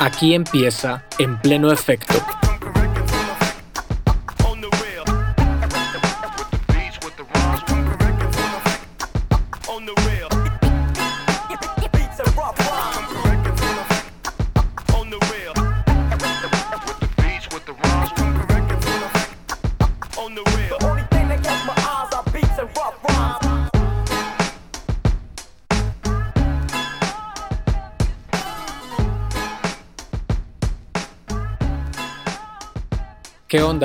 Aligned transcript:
Aquí 0.00 0.34
empieza 0.34 1.04
en 1.18 1.38
pleno 1.38 1.70
efecto. 1.70 2.14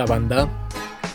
¿Qué 0.06 0.12
onda, 0.12 0.36
banda? 0.36 0.70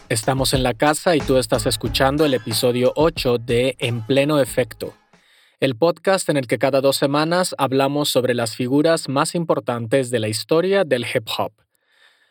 Estamos 0.09 0.53
en 0.53 0.65
la 0.65 0.75
casa 0.75 1.15
y 1.15 1.21
tú 1.21 1.37
estás 1.37 1.67
escuchando 1.67 2.25
el 2.25 2.35
episodio 2.35 2.93
8 2.97 3.39
de 3.39 3.77
En 3.79 4.05
pleno 4.05 4.41
efecto, 4.41 4.95
el 5.61 5.77
podcast 5.77 6.29
en 6.29 6.37
el 6.37 6.49
que 6.49 6.59
cada 6.59 6.81
dos 6.81 6.97
semanas 6.97 7.55
hablamos 7.59 8.09
sobre 8.09 8.35
las 8.35 8.57
figuras 8.57 9.09
más 9.09 9.37
importantes 9.37 10.11
de 10.11 10.19
la 10.19 10.27
historia 10.27 10.83
del 10.85 11.05
hip 11.05 11.29
hop. 11.39 11.53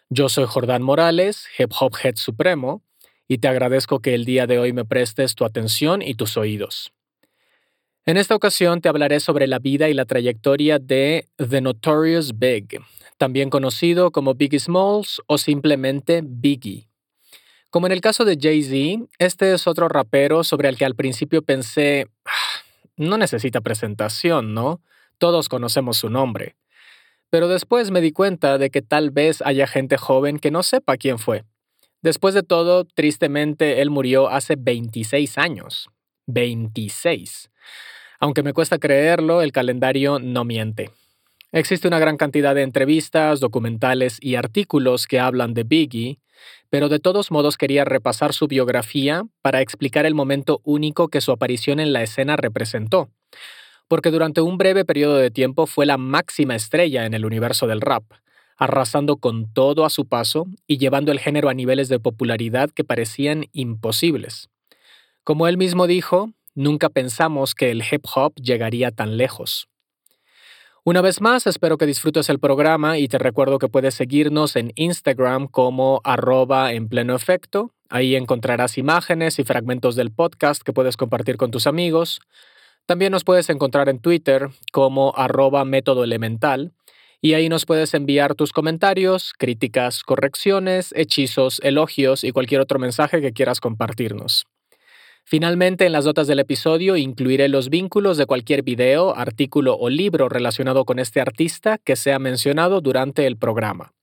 Yo 0.10 0.28
soy 0.28 0.46
Jordán 0.48 0.82
Morales, 0.82 1.46
hip 1.58 1.72
hop 1.80 1.94
head 2.04 2.16
supremo, 2.16 2.84
y 3.28 3.38
te 3.38 3.48
agradezco 3.48 4.02
que 4.02 4.14
el 4.14 4.26
día 4.26 4.46
de 4.46 4.60
hoy 4.60 4.74
me 4.74 4.84
prestes 4.84 5.36
tu 5.36 5.46
atención 5.46 6.02
y 6.02 6.16
tus 6.16 6.36
oídos. 6.36 6.92
En 8.10 8.18
esta 8.18 8.34
ocasión 8.34 8.82
te 8.82 8.90
hablaré 8.90 9.20
sobre 9.20 9.46
la 9.46 9.60
vida 9.60 9.88
y 9.88 9.94
la 9.94 10.06
trayectoria 10.06 10.80
de 10.80 11.28
The 11.38 11.62
Notorious 11.62 12.40
Big, 12.40 12.82
también 13.20 13.52
conocido 13.52 14.10
como 14.10 14.34
Biggie 14.34 14.60
Smalls 14.60 15.22
o 15.28 15.38
simplemente 15.38 16.24
Biggie. 16.26 16.90
Como 17.70 17.86
en 17.86 17.94
el 17.94 18.02
caso 18.02 18.26
de 18.26 18.36
Jay-Z, 18.42 19.06
este 19.20 19.54
es 19.54 19.68
otro 19.68 19.88
rapero 19.90 20.44
sobre 20.44 20.70
el 20.70 20.76
que 20.76 20.86
al 20.86 20.96
principio 20.96 21.44
pensé, 21.44 22.08
ah, 22.26 22.32
no 22.98 23.16
necesita 23.16 23.62
presentación, 23.62 24.56
¿no? 24.56 24.82
Todos 25.20 25.48
conocemos 25.48 25.98
su 25.98 26.10
nombre. 26.10 26.56
Pero 27.30 27.48
después 27.48 27.92
me 27.92 28.02
di 28.02 28.12
cuenta 28.12 28.58
de 28.58 28.72
que 28.72 28.82
tal 28.82 29.12
vez 29.12 29.44
haya 29.46 29.68
gente 29.68 29.98
joven 29.98 30.40
que 30.40 30.50
no 30.50 30.64
sepa 30.64 30.98
quién 30.98 31.20
fue. 31.20 31.44
Después 32.02 32.34
de 32.34 32.42
todo, 32.42 32.86
tristemente, 32.86 33.84
él 33.84 33.92
murió 33.92 34.30
hace 34.30 34.56
26 34.58 35.38
años. 35.38 35.92
26. 36.26 37.52
Aunque 38.20 38.44
me 38.44 38.54
cuesta 38.54 38.80
creerlo, 38.80 39.42
el 39.42 39.52
calendario 39.52 40.20
no 40.20 40.44
miente. 40.44 40.92
Existe 41.52 41.88
una 41.88 42.00
gran 42.00 42.18
cantidad 42.18 42.54
de 42.54 42.62
entrevistas, 42.62 43.40
documentales 43.40 44.18
y 44.22 44.36
artículos 44.36 45.08
que 45.08 45.20
hablan 45.20 45.54
de 45.54 45.64
Biggie, 45.64 46.20
pero 46.70 46.90
de 46.90 47.00
todos 47.00 47.32
modos 47.32 47.58
quería 47.58 47.86
repasar 47.86 48.34
su 48.34 48.48
biografía 48.48 49.24
para 49.42 49.62
explicar 49.62 50.06
el 50.06 50.14
momento 50.14 50.62
único 50.64 51.08
que 51.08 51.22
su 51.22 51.32
aparición 51.32 51.80
en 51.80 51.94
la 51.94 52.04
escena 52.04 52.36
representó, 52.36 53.10
porque 53.88 54.12
durante 54.12 54.42
un 54.42 54.58
breve 54.58 54.86
periodo 54.86 55.16
de 55.16 55.32
tiempo 55.32 55.66
fue 55.66 55.86
la 55.86 55.98
máxima 55.98 56.56
estrella 56.56 57.06
en 57.06 57.14
el 57.14 57.26
universo 57.26 57.66
del 57.66 57.82
rap, 57.82 58.04
arrasando 58.58 59.18
con 59.18 59.52
todo 59.52 59.86
a 59.86 59.90
su 59.90 60.06
paso 60.06 60.46
y 60.68 60.78
llevando 60.78 61.12
el 61.12 61.20
género 61.20 61.50
a 61.50 61.54
niveles 61.54 61.90
de 61.90 62.00
popularidad 62.00 62.70
que 62.70 62.84
parecían 62.84 63.46
imposibles. 63.54 64.50
Como 65.24 65.48
él 65.48 65.58
mismo 65.58 65.88
dijo, 65.88 66.32
nunca 66.60 66.90
pensamos 66.90 67.56
que 67.56 67.72
el 67.72 67.82
hip 67.90 68.06
hop 68.14 68.36
llegaría 68.36 68.92
tan 68.92 69.16
lejos. 69.18 69.70
Una 70.84 71.02
vez 71.02 71.22
más, 71.22 71.48
espero 71.48 71.78
que 71.78 71.86
disfrutes 71.86 72.30
el 72.30 72.40
programa 72.40 72.98
y 72.98 73.08
te 73.08 73.18
recuerdo 73.18 73.60
que 73.60 73.70
puedes 73.70 73.96
seguirnos 73.96 74.56
en 74.56 74.74
Instagram 74.76 75.48
como 75.48 76.02
arroba 76.04 76.74
en 76.74 76.90
pleno 76.90 77.16
efecto. 77.16 77.74
Ahí 77.90 78.16
encontrarás 78.16 78.78
imágenes 78.78 79.40
y 79.40 79.44
fragmentos 79.44 79.96
del 79.96 80.12
podcast 80.12 80.62
que 80.62 80.74
puedes 80.74 80.98
compartir 80.98 81.38
con 81.38 81.52
tus 81.52 81.66
amigos. 81.66 82.20
También 82.86 83.12
nos 83.12 83.24
puedes 83.24 83.50
encontrar 83.50 83.88
en 83.88 84.00
Twitter 84.00 84.50
como 84.72 85.14
arroba 85.16 85.64
método 85.64 86.04
elemental 86.04 86.74
y 87.22 87.36
ahí 87.36 87.48
nos 87.50 87.66
puedes 87.66 87.94
enviar 87.94 88.36
tus 88.36 88.52
comentarios, 88.52 89.34
críticas, 89.38 90.04
correcciones, 90.04 90.94
hechizos, 90.96 91.62
elogios 91.64 92.24
y 92.24 92.32
cualquier 92.32 92.62
otro 92.62 92.80
mensaje 92.80 93.22
que 93.22 93.34
quieras 93.34 93.62
compartirnos. 93.62 94.46
Finalmente, 95.30 95.86
en 95.86 95.92
las 95.92 96.06
notas 96.06 96.26
del 96.26 96.40
episodio 96.40 96.98
incluiré 96.98 97.50
los 97.50 97.70
vínculos 97.70 98.18
de 98.18 98.26
cualquier 98.26 98.64
video, 98.64 99.16
artículo 99.16 99.78
o 99.78 99.88
libro 99.88 100.28
relacionado 100.28 100.86
con 100.86 100.98
este 100.98 101.22
artista 101.22 101.78
que 101.78 101.96
sea 101.96 102.18
mencionado 102.18 102.82
durante 102.82 103.28
el 103.28 103.38
programa. 103.38 103.94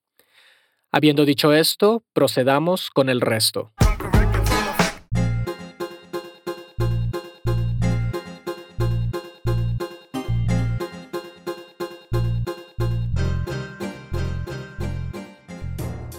Habiendo 0.92 1.24
dicho 1.24 1.52
esto, 1.52 2.04
procedamos 2.12 2.90
con 2.90 3.08
el 3.08 3.20
resto. 3.20 3.72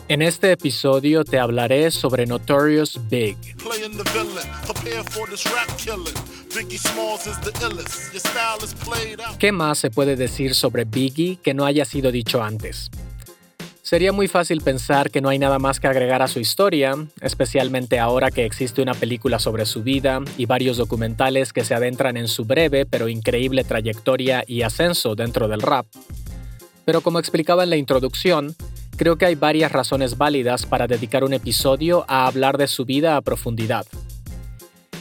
En 0.10 0.22
este 0.22 0.54
episodio 0.54 1.26
te 1.26 1.38
hablaré 1.38 1.92
sobre 1.92 2.26
Notorious 2.26 2.98
Big. 3.10 3.36
¿Qué 9.38 9.52
más 9.52 9.78
se 9.80 9.90
puede 9.90 10.16
decir 10.16 10.56
sobre 10.56 10.86
Biggie 10.86 11.36
que 11.44 11.54
no 11.54 11.66
haya 11.66 11.84
sido 11.84 12.14
dicho 12.14 12.42
antes? 12.42 12.90
Sería 13.82 14.14
muy 14.14 14.30
fácil 14.30 14.62
pensar 14.62 15.12
que 15.12 15.20
no 15.20 15.28
hay 15.28 15.40
nada 15.40 15.60
más 15.60 15.82
que 15.82 15.88
agregar 15.88 16.22
a 16.22 16.30
su 16.30 16.40
historia, 16.40 16.96
especialmente 17.20 18.00
ahora 18.00 18.32
que 18.32 18.46
existe 18.46 18.82
una 18.82 18.94
película 18.94 19.40
sobre 19.40 19.66
su 19.66 19.84
vida 19.84 20.22
y 20.38 20.46
varios 20.46 20.78
documentales 20.78 21.52
que 21.52 21.66
se 21.66 21.74
adentran 21.74 22.16
en 22.16 22.30
su 22.30 22.46
breve 22.46 22.86
pero 22.86 23.10
increíble 23.10 23.66
trayectoria 23.66 24.46
y 24.48 24.62
ascenso 24.62 25.16
dentro 25.16 25.50
del 25.50 25.62
rap. 25.62 25.86
Pero 26.86 27.02
como 27.02 27.20
explicaba 27.20 27.66
en 27.66 27.72
la 27.72 27.76
introducción, 27.76 28.56
Creo 28.98 29.16
que 29.16 29.28
hay 29.28 29.36
varias 29.36 29.72
razones 29.72 30.18
válidas 30.18 30.66
para 30.66 30.88
dedicar 30.88 31.24
un 31.24 31.32
episodio 31.32 32.04
a 32.08 32.26
hablar 32.26 32.58
de 32.58 32.66
su 32.68 32.84
vida 32.84 33.16
a 33.16 33.22
profundidad. 33.22 33.86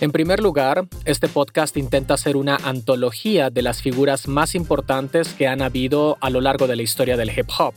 En 0.03 0.13
primer 0.13 0.41
lugar, 0.41 0.87
este 1.07 1.29
podcast 1.29 1.79
intenta 1.79 2.19
ser 2.19 2.37
una 2.37 2.57
antología 2.57 3.49
de 3.49 3.63
las 3.63 3.81
figuras 3.81 4.29
más 4.29 4.55
importantes 4.55 5.33
que 5.33 5.49
han 5.49 5.63
habido 5.63 6.19
a 6.21 6.29
lo 6.29 6.43
largo 6.43 6.67
de 6.67 6.77
la 6.77 6.83
historia 6.83 7.17
del 7.17 7.31
hip 7.31 7.49
hop. 7.59 7.73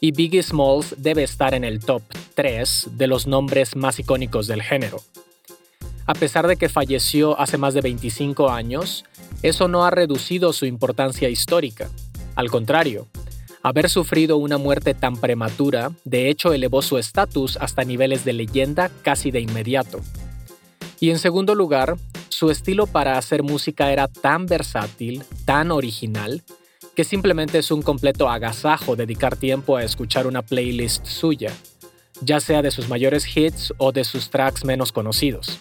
Y 0.00 0.12
Biggie 0.12 0.42
Smalls 0.42 0.94
debe 0.96 1.22
estar 1.22 1.52
en 1.52 1.64
el 1.64 1.80
top 1.80 2.02
3 2.34 2.92
de 2.92 3.06
los 3.06 3.26
nombres 3.26 3.76
más 3.76 3.98
icónicos 3.98 4.46
del 4.46 4.62
género. 4.62 5.02
A 6.06 6.14
pesar 6.14 6.46
de 6.46 6.56
que 6.56 6.70
falleció 6.70 7.38
hace 7.38 7.58
más 7.58 7.74
de 7.74 7.82
25 7.82 8.48
años, 8.48 9.04
eso 9.42 9.68
no 9.68 9.84
ha 9.84 9.90
reducido 9.90 10.54
su 10.54 10.64
importancia 10.64 11.28
histórica. 11.28 11.90
Al 12.36 12.50
contrario, 12.50 13.06
Haber 13.64 13.88
sufrido 13.88 14.38
una 14.38 14.58
muerte 14.58 14.92
tan 14.92 15.16
prematura, 15.16 15.92
de 16.04 16.28
hecho, 16.28 16.52
elevó 16.52 16.82
su 16.82 16.98
estatus 16.98 17.56
hasta 17.60 17.84
niveles 17.84 18.24
de 18.24 18.32
leyenda 18.32 18.90
casi 19.02 19.30
de 19.30 19.40
inmediato. 19.40 20.00
Y 20.98 21.10
en 21.10 21.20
segundo 21.20 21.54
lugar, 21.54 21.96
su 22.28 22.50
estilo 22.50 22.88
para 22.88 23.18
hacer 23.18 23.44
música 23.44 23.92
era 23.92 24.08
tan 24.08 24.46
versátil, 24.46 25.22
tan 25.44 25.70
original, 25.70 26.42
que 26.96 27.04
simplemente 27.04 27.58
es 27.58 27.70
un 27.70 27.82
completo 27.82 28.28
agasajo 28.28 28.96
dedicar 28.96 29.36
tiempo 29.36 29.76
a 29.76 29.84
escuchar 29.84 30.26
una 30.26 30.42
playlist 30.42 31.06
suya, 31.06 31.52
ya 32.20 32.40
sea 32.40 32.62
de 32.62 32.72
sus 32.72 32.88
mayores 32.88 33.24
hits 33.36 33.72
o 33.78 33.92
de 33.92 34.02
sus 34.02 34.30
tracks 34.30 34.64
menos 34.64 34.90
conocidos. 34.90 35.60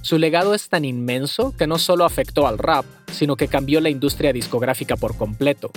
Su 0.00 0.18
legado 0.18 0.54
es 0.54 0.68
tan 0.68 0.84
inmenso 0.84 1.54
que 1.56 1.68
no 1.68 1.78
solo 1.78 2.04
afectó 2.04 2.48
al 2.48 2.58
rap, 2.58 2.84
sino 3.12 3.36
que 3.36 3.46
cambió 3.46 3.80
la 3.80 3.90
industria 3.90 4.32
discográfica 4.32 4.96
por 4.96 5.16
completo, 5.16 5.70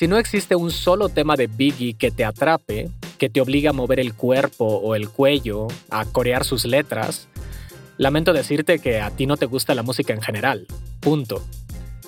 si 0.00 0.08
no 0.08 0.16
existe 0.16 0.56
un 0.56 0.70
solo 0.70 1.10
tema 1.10 1.36
de 1.36 1.46
Biggie 1.46 1.92
que 1.92 2.10
te 2.10 2.24
atrape, 2.24 2.88
que 3.18 3.28
te 3.28 3.42
obliga 3.42 3.68
a 3.68 3.74
mover 3.74 4.00
el 4.00 4.14
cuerpo 4.14 4.64
o 4.64 4.94
el 4.94 5.10
cuello, 5.10 5.68
a 5.90 6.06
corear 6.06 6.46
sus 6.46 6.64
letras, 6.64 7.28
lamento 7.98 8.32
decirte 8.32 8.78
que 8.78 9.02
a 9.02 9.10
ti 9.10 9.26
no 9.26 9.36
te 9.36 9.44
gusta 9.44 9.74
la 9.74 9.82
música 9.82 10.14
en 10.14 10.22
general. 10.22 10.66
Punto. 11.00 11.44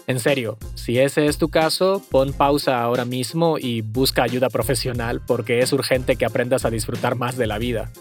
En 0.07 0.21
serio, 0.21 0.57
si 0.75 1.01
ese 1.01 1.27
es 1.27 1.37
tu 1.37 1.51
caso, 1.51 2.03
pon 2.11 2.33
pausa 2.33 2.83
ahora 2.83 3.05
mismo 3.05 3.59
y 3.59 3.83
busca 3.83 4.23
ayuda 4.23 4.49
profesional 4.49 5.21
porque 5.27 5.59
es 5.59 5.71
urgente 5.75 6.17
que 6.17 6.25
aprendas 6.25 6.65
a 6.65 6.71
disfrutar 6.71 7.15
más 7.15 7.37
de 7.37 7.47
la 7.47 7.59
vida. 7.59 7.93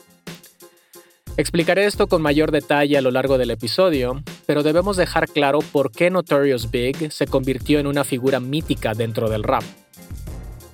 Explicaré 1.38 1.86
esto 1.86 2.08
con 2.08 2.22
mayor 2.22 2.52
detalle 2.52 2.98
a 2.98 3.02
lo 3.02 3.10
largo 3.10 3.38
del 3.38 3.52
episodio, 3.52 4.22
pero 4.46 4.64
debemos 4.64 4.98
dejar 4.98 5.30
claro 5.30 5.60
por 5.60 5.92
qué 5.92 6.10
Notorious 6.10 6.70
Big 6.70 7.12
se 7.12 7.26
convirtió 7.26 7.80
en 7.80 7.88
una 7.88 8.04
figura 8.04 8.40
mítica 8.40 8.94
dentro 8.94 9.30
del 9.30 9.44
rap. 9.44 9.64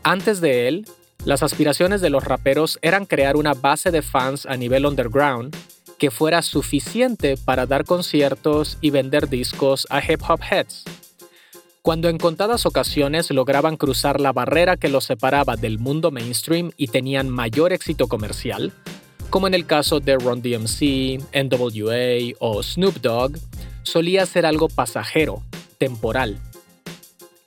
Antes 0.04 0.42
de 0.42 0.68
él, 0.68 0.86
las 1.25 1.44
aspiraciones 1.44 2.01
de 2.01 2.09
los 2.09 2.24
raperos 2.24 2.80
eran 2.81 3.06
crear 3.06 3.36
una 3.36 3.54
base 3.54 3.92
de 3.92 4.01
fans 4.01 4.45
a 4.45 4.57
nivel 4.57 4.86
underground 4.86 5.56
que 6.00 6.12
fuera 6.12 6.42
suficiente 6.42 7.38
para 7.38 7.65
dar 7.65 7.86
conciertos 7.86 8.77
y 8.81 8.89
vender 8.89 9.30
discos 9.30 9.88
a 9.89 10.00
hip 10.00 10.21
hop 10.27 10.39
heads. 10.50 10.83
cuando 11.81 12.09
en 12.09 12.18
contadas 12.18 12.65
ocasiones 12.65 13.31
lograban 13.31 13.77
cruzar 13.77 14.19
la 14.19 14.33
barrera 14.33 14.75
que 14.75 14.89
los 14.89 15.06
separaba 15.06 15.56
del 15.56 15.80
mundo 15.80 16.12
mainstream 16.12 16.71
y 16.75 16.88
tenían 16.88 17.30
mayor 17.30 17.71
éxito 17.71 18.07
comercial, 18.07 18.74
como 19.29 19.47
en 19.47 19.53
el 19.53 19.65
caso 19.65 20.00
de 20.00 20.15
Ron 20.18 20.41
DMC, 20.41 21.21
NWA 21.33 22.35
o 22.39 22.63
Snoop 22.63 23.01
Dogg, 23.01 23.38
solía 23.83 24.25
ser 24.25 24.45
algo 24.45 24.68
pasajero, 24.69 25.44
temporal. 25.77 26.39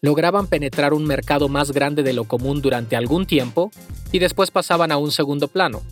Lograban 0.02 0.46
penetrar 0.46 0.94
un 0.94 1.04
mercado 1.04 1.48
más 1.48 1.72
grande 1.72 2.02
de 2.02 2.12
lo 2.12 2.24
común 2.24 2.62
durante 2.62 2.96
algún 2.96 3.26
tiempo 3.26 3.70
y 4.12 4.18
después 4.18 4.50
pasaban 4.50 4.92
a 4.92 4.96
un 4.96 5.12
segundo 5.12 5.48
plano. 5.48 5.82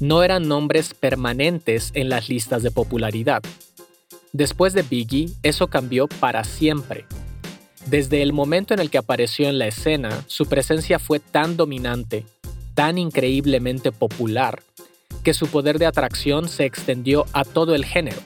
No 0.00 0.22
eran 0.22 0.48
nombres 0.48 0.94
permanentes 0.94 1.90
en 1.94 2.08
las 2.08 2.28
listas 2.28 2.62
de 2.62 2.70
popularidad. 2.70 3.42
Después 4.32 4.72
de 4.72 4.82
Biggie, 4.82 5.30
eso 5.42 5.68
cambió 5.68 6.06
para 6.06 6.44
siempre. 6.44 7.06
Desde 7.86 8.22
el 8.22 8.32
momento 8.32 8.74
en 8.74 8.80
el 8.80 8.90
que 8.90 8.98
apareció 8.98 9.48
en 9.48 9.58
la 9.58 9.66
escena, 9.66 10.24
su 10.26 10.46
presencia 10.46 10.98
fue 10.98 11.20
tan 11.20 11.56
dominante, 11.56 12.26
tan 12.74 12.98
increíblemente 12.98 13.92
popular, 13.92 14.62
que 15.22 15.34
su 15.34 15.48
poder 15.48 15.78
de 15.78 15.86
atracción 15.86 16.48
se 16.48 16.64
extendió 16.64 17.26
a 17.32 17.44
todo 17.44 17.74
el 17.74 17.84
género. 17.84 18.18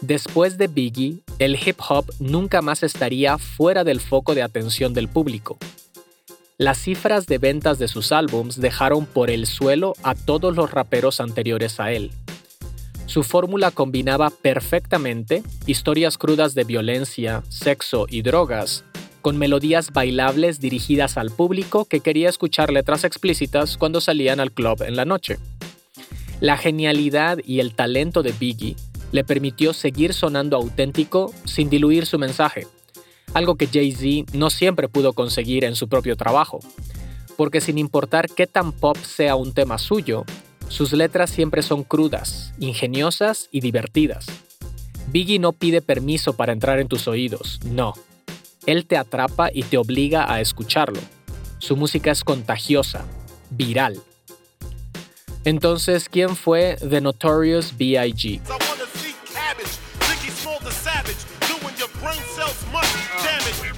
Después 0.00 0.58
de 0.58 0.66
Biggie, 0.66 1.22
el 1.38 1.56
hip 1.56 1.78
hop 1.88 2.06
nunca 2.18 2.60
más 2.60 2.82
estaría 2.82 3.38
fuera 3.38 3.84
del 3.84 4.00
foco 4.00 4.34
de 4.34 4.42
atención 4.42 4.94
del 4.94 5.08
público. 5.08 5.58
Las 6.58 6.78
cifras 6.78 7.26
de 7.26 7.38
ventas 7.38 7.78
de 7.78 7.88
sus 7.88 8.12
álbums 8.12 8.60
dejaron 8.60 9.06
por 9.06 9.30
el 9.30 9.46
suelo 9.46 9.94
a 10.02 10.14
todos 10.14 10.54
los 10.54 10.70
raperos 10.70 11.20
anteriores 11.20 11.80
a 11.80 11.92
él. 11.92 12.10
Su 13.06 13.22
fórmula 13.22 13.70
combinaba 13.70 14.30
perfectamente 14.30 15.42
historias 15.66 16.18
crudas 16.18 16.54
de 16.54 16.64
violencia, 16.64 17.42
sexo 17.48 18.06
y 18.08 18.22
drogas, 18.22 18.84
con 19.22 19.38
melodías 19.38 19.92
bailables 19.92 20.60
dirigidas 20.60 21.16
al 21.16 21.30
público 21.30 21.84
que 21.84 22.00
quería 22.00 22.28
escuchar 22.28 22.72
letras 22.72 23.04
explícitas 23.04 23.76
cuando 23.76 24.00
salían 24.00 24.40
al 24.40 24.52
club 24.52 24.82
en 24.82 24.96
la 24.96 25.04
noche. 25.04 25.38
La 26.42 26.56
genialidad 26.56 27.38
y 27.46 27.60
el 27.60 27.72
talento 27.72 28.24
de 28.24 28.32
Biggie 28.32 28.74
le 29.12 29.22
permitió 29.22 29.72
seguir 29.72 30.12
sonando 30.12 30.56
auténtico 30.56 31.32
sin 31.44 31.70
diluir 31.70 32.04
su 32.04 32.18
mensaje, 32.18 32.66
algo 33.32 33.54
que 33.54 33.68
Jay-Z 33.68 34.36
no 34.36 34.50
siempre 34.50 34.88
pudo 34.88 35.12
conseguir 35.12 35.62
en 35.62 35.76
su 35.76 35.88
propio 35.88 36.16
trabajo, 36.16 36.58
porque 37.36 37.60
sin 37.60 37.78
importar 37.78 38.28
qué 38.28 38.48
tan 38.48 38.72
pop 38.72 38.96
sea 38.96 39.36
un 39.36 39.52
tema 39.52 39.78
suyo, 39.78 40.24
sus 40.66 40.92
letras 40.92 41.30
siempre 41.30 41.62
son 41.62 41.84
crudas, 41.84 42.52
ingeniosas 42.58 43.48
y 43.52 43.60
divertidas. 43.60 44.26
Biggie 45.12 45.38
no 45.38 45.52
pide 45.52 45.80
permiso 45.80 46.32
para 46.32 46.52
entrar 46.52 46.80
en 46.80 46.88
tus 46.88 47.06
oídos, 47.06 47.60
no. 47.66 47.94
Él 48.66 48.86
te 48.86 48.96
atrapa 48.96 49.50
y 49.54 49.62
te 49.62 49.78
obliga 49.78 50.28
a 50.28 50.40
escucharlo. 50.40 50.98
Su 51.58 51.76
música 51.76 52.10
es 52.10 52.24
contagiosa, 52.24 53.04
viral. 53.50 54.02
Entonces, 55.44 56.08
¿quién 56.08 56.36
fue 56.36 56.76
The 56.88 57.00
Notorious 57.00 57.76
B.I.G.? 57.76 58.40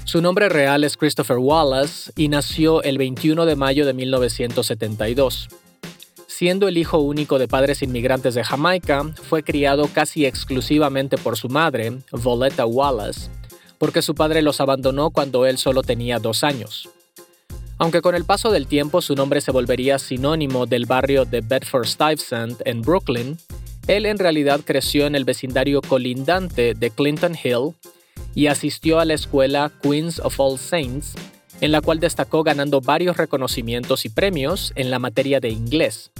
Su 0.04 0.20
nombre 0.20 0.48
real 0.48 0.84
es 0.84 0.96
Christopher 0.96 1.38
Wallace 1.38 2.12
y 2.16 2.28
nació 2.28 2.82
el 2.82 2.98
21 2.98 3.46
de 3.46 3.56
mayo 3.56 3.86
de 3.86 3.94
1972. 3.94 5.48
Siendo 6.26 6.68
el 6.68 6.76
hijo 6.76 6.98
único 6.98 7.38
de 7.38 7.48
padres 7.48 7.82
inmigrantes 7.82 8.34
de 8.34 8.44
Jamaica, 8.44 9.04
fue 9.28 9.42
criado 9.42 9.88
casi 9.92 10.26
exclusivamente 10.26 11.16
por 11.16 11.36
su 11.36 11.48
madre, 11.48 11.98
Voletta 12.12 12.66
Wallace, 12.66 13.30
porque 13.78 14.02
su 14.02 14.14
padre 14.14 14.42
los 14.42 14.60
abandonó 14.60 15.10
cuando 15.10 15.46
él 15.46 15.58
solo 15.58 15.82
tenía 15.82 16.18
dos 16.18 16.44
años. 16.44 16.93
Aunque 17.78 18.02
con 18.02 18.14
el 18.14 18.24
paso 18.24 18.50
del 18.50 18.66
tiempo 18.66 19.02
su 19.02 19.14
nombre 19.14 19.40
se 19.40 19.50
volvería 19.50 19.98
sinónimo 19.98 20.66
del 20.66 20.86
barrio 20.86 21.24
de 21.24 21.40
Bedford-Stuyvesant 21.40 22.60
en 22.64 22.82
Brooklyn, 22.82 23.36
él 23.88 24.06
en 24.06 24.18
realidad 24.18 24.60
creció 24.64 25.06
en 25.06 25.14
el 25.14 25.24
vecindario 25.24 25.82
colindante 25.82 26.74
de 26.74 26.90
Clinton 26.90 27.36
Hill 27.42 27.74
y 28.34 28.46
asistió 28.46 29.00
a 29.00 29.04
la 29.04 29.14
escuela 29.14 29.72
Queens 29.82 30.20
of 30.20 30.38
All 30.38 30.58
Saints, 30.58 31.14
en 31.60 31.72
la 31.72 31.80
cual 31.80 32.00
destacó 32.00 32.42
ganando 32.42 32.80
varios 32.80 33.16
reconocimientos 33.16 34.04
y 34.04 34.08
premios 34.08 34.72
en 34.76 34.90
la 34.90 34.98
materia 34.98 35.40
de 35.40 35.50
inglés. 35.50 36.10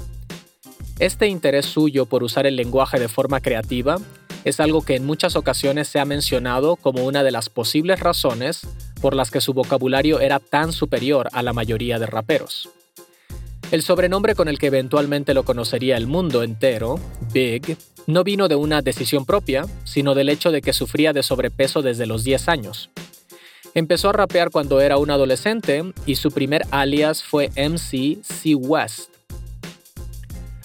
Este 0.99 1.29
interés 1.29 1.67
suyo 1.67 2.07
por 2.07 2.23
usar 2.23 2.47
el 2.47 2.57
lenguaje 2.57 2.99
de 2.99 3.09
forma 3.09 3.41
creativa 3.41 3.97
es 4.45 4.61
algo 4.61 4.83
que 4.83 4.97
en 4.97 5.07
muchas 5.07 5.37
ocasiones 5.37 5.89
se 5.89 5.99
ha 5.99 6.05
mencionado 6.05 6.77
como 6.77 7.05
una 7.05 7.23
de 7.23 7.33
las 7.33 7.49
posibles 7.49 8.01
razones 8.01 8.67
por 9.05 9.15
las 9.15 9.31
que 9.31 9.43
su 9.43 9.53
vocabulario 9.53 10.19
era 10.21 10.41
tan 10.41 10.73
superior 10.73 11.29
a 11.35 11.43
la 11.43 11.53
mayoría 11.53 11.99
de 11.99 12.07
raperos. 12.07 12.71
El 13.71 13.83
sobrenombre 13.83 14.35
con 14.35 14.49
el 14.49 14.59
que 14.59 14.69
eventualmente 14.69 15.35
lo 15.35 15.43
conocería 15.43 15.99
el 15.99 16.07
mundo 16.07 16.43
entero, 16.43 16.99
Big, 17.31 17.77
no 18.07 18.25
vino 18.25 18.49
de 18.49 18.55
una 18.55 18.81
decisión 18.81 19.27
propia, 19.27 19.67
sino 19.85 20.15
del 20.15 20.31
hecho 20.31 20.51
de 20.51 20.63
que 20.63 20.73
sufría 20.73 21.13
de 21.13 21.23
sobrepeso 21.23 21.83
desde 21.83 22.07
los 22.07 22.25
10 22.25 22.49
años. 22.49 22.89
Empezó 23.75 24.09
a 24.09 24.15
rapear 24.15 24.49
cuando 24.49 24.81
era 24.81 24.97
un 24.97 25.11
adolescente 25.11 25.83
y 26.07 26.15
su 26.15 26.31
primer 26.31 26.63
alias 26.71 27.23
fue 27.23 27.51
MC 27.57 28.23
C. 28.23 28.55
West. 28.55 29.14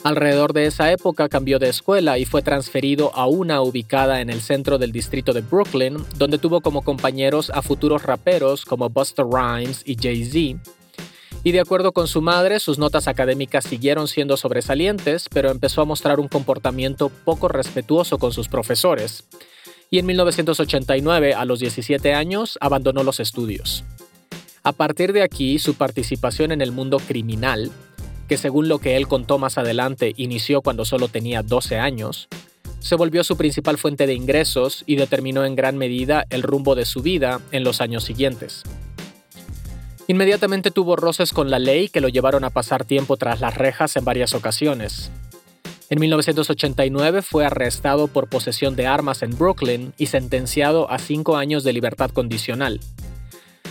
Alrededor 0.04 0.54
de 0.54 0.66
esa 0.66 0.92
época 0.94 1.28
cambió 1.28 1.60
de 1.60 1.68
escuela 1.68 2.18
y 2.18 2.24
fue 2.24 2.42
transferido 2.42 3.13
a 3.16 3.28
una 3.28 3.62
ubicada 3.62 4.22
en 4.22 4.30
el 4.30 4.40
centro 4.40 4.78
del 4.78 4.94
distrito 4.94 5.34
de 5.34 5.42
Brooklyn, 5.42 5.98
donde 6.18 6.38
tuvo 6.38 6.62
como 6.62 6.84
compañeros 6.84 7.50
a 7.50 7.62
futuros 7.62 8.04
raperos 8.04 8.63
como 8.63 8.90
Buster 8.90 9.25
Rhymes 9.25 9.84
y 9.86 9.96
Jay-Z. 9.96 10.62
Y 11.44 11.51
de 11.51 11.60
acuerdo 11.60 11.92
con 11.92 12.07
su 12.07 12.22
madre, 12.22 12.62
sus 12.62 12.78
notas 12.78 13.10
académicas 13.10 13.66
siguieron 13.66 14.07
siendo 14.07 14.38
sobresalientes, 14.38 15.28
pero 15.30 15.51
empezó 15.51 15.81
a 15.81 15.86
mostrar 15.86 16.22
un 16.22 16.30
comportamiento 16.30 17.10
poco 17.10 17.50
respetuoso 17.50 18.18
con 18.19 18.31
sus 18.31 18.48
profesores. 18.48 19.25
Y 19.90 20.00
en 20.00 20.06
1989, 20.06 21.34
a 21.34 21.44
los 21.44 21.60
17 21.60 22.13
años, 22.13 22.57
abandonó 22.62 23.04
los 23.04 23.19
estudios. 23.19 23.84
A 24.63 24.72
partir 24.72 25.13
de 25.13 25.24
aquí, 25.24 25.60
su 25.60 25.75
participación 25.75 26.52
en 26.52 26.62
el 26.62 26.72
mundo 26.72 27.00
criminal 27.00 27.72
que 28.30 28.38
según 28.38 28.70
lo 28.70 28.78
que 28.78 28.96
él 28.96 29.08
contó 29.08 29.40
más 29.40 29.58
adelante 29.58 30.14
inició 30.16 30.62
cuando 30.62 30.86
solo 30.86 31.08
tenía 31.08 31.42
12 31.42 31.80
años, 31.80 32.30
se 32.80 32.96
volvió 32.96 33.24
su 33.24 33.36
principal 33.36 33.80
fuente 33.80 34.06
de 34.06 34.14
ingresos 34.14 34.84
y 34.86 34.96
determinó 34.96 35.46
en 35.46 35.56
gran 35.56 35.78
medida 35.78 36.26
el 36.30 36.44
rumbo 36.44 36.76
de 36.76 36.86
su 36.86 37.02
vida 37.02 37.42
en 37.52 37.64
los 37.64 37.81
años 37.81 38.04
siguientes. 38.04 38.64
Inmediatamente 40.08 40.69
tuvo 40.69 40.95
roces 40.95 41.33
con 41.33 41.50
la 41.50 41.57
ley 41.57 41.90
que 41.90 42.02
lo 42.02 42.07
llevaron 42.07 42.44
a 42.44 42.52
pasar 42.52 42.86
tiempo 42.86 43.18
tras 43.18 43.42
las 43.42 43.56
rejas 43.56 43.95
en 43.95 44.06
varias 44.06 44.33
ocasiones. 44.36 45.12
En 45.90 46.00
1989 46.00 47.24
fue 47.24 47.45
arrestado 47.45 48.07
por 48.07 48.30
posesión 48.30 48.76
de 48.76 48.86
armas 48.86 49.24
en 49.24 49.36
Brooklyn 49.36 49.94
y 49.98 50.06
sentenciado 50.06 50.90
a 50.92 51.00
cinco 51.00 51.36
años 51.36 51.64
de 51.64 51.74
libertad 51.74 52.12
condicional. 52.12 52.80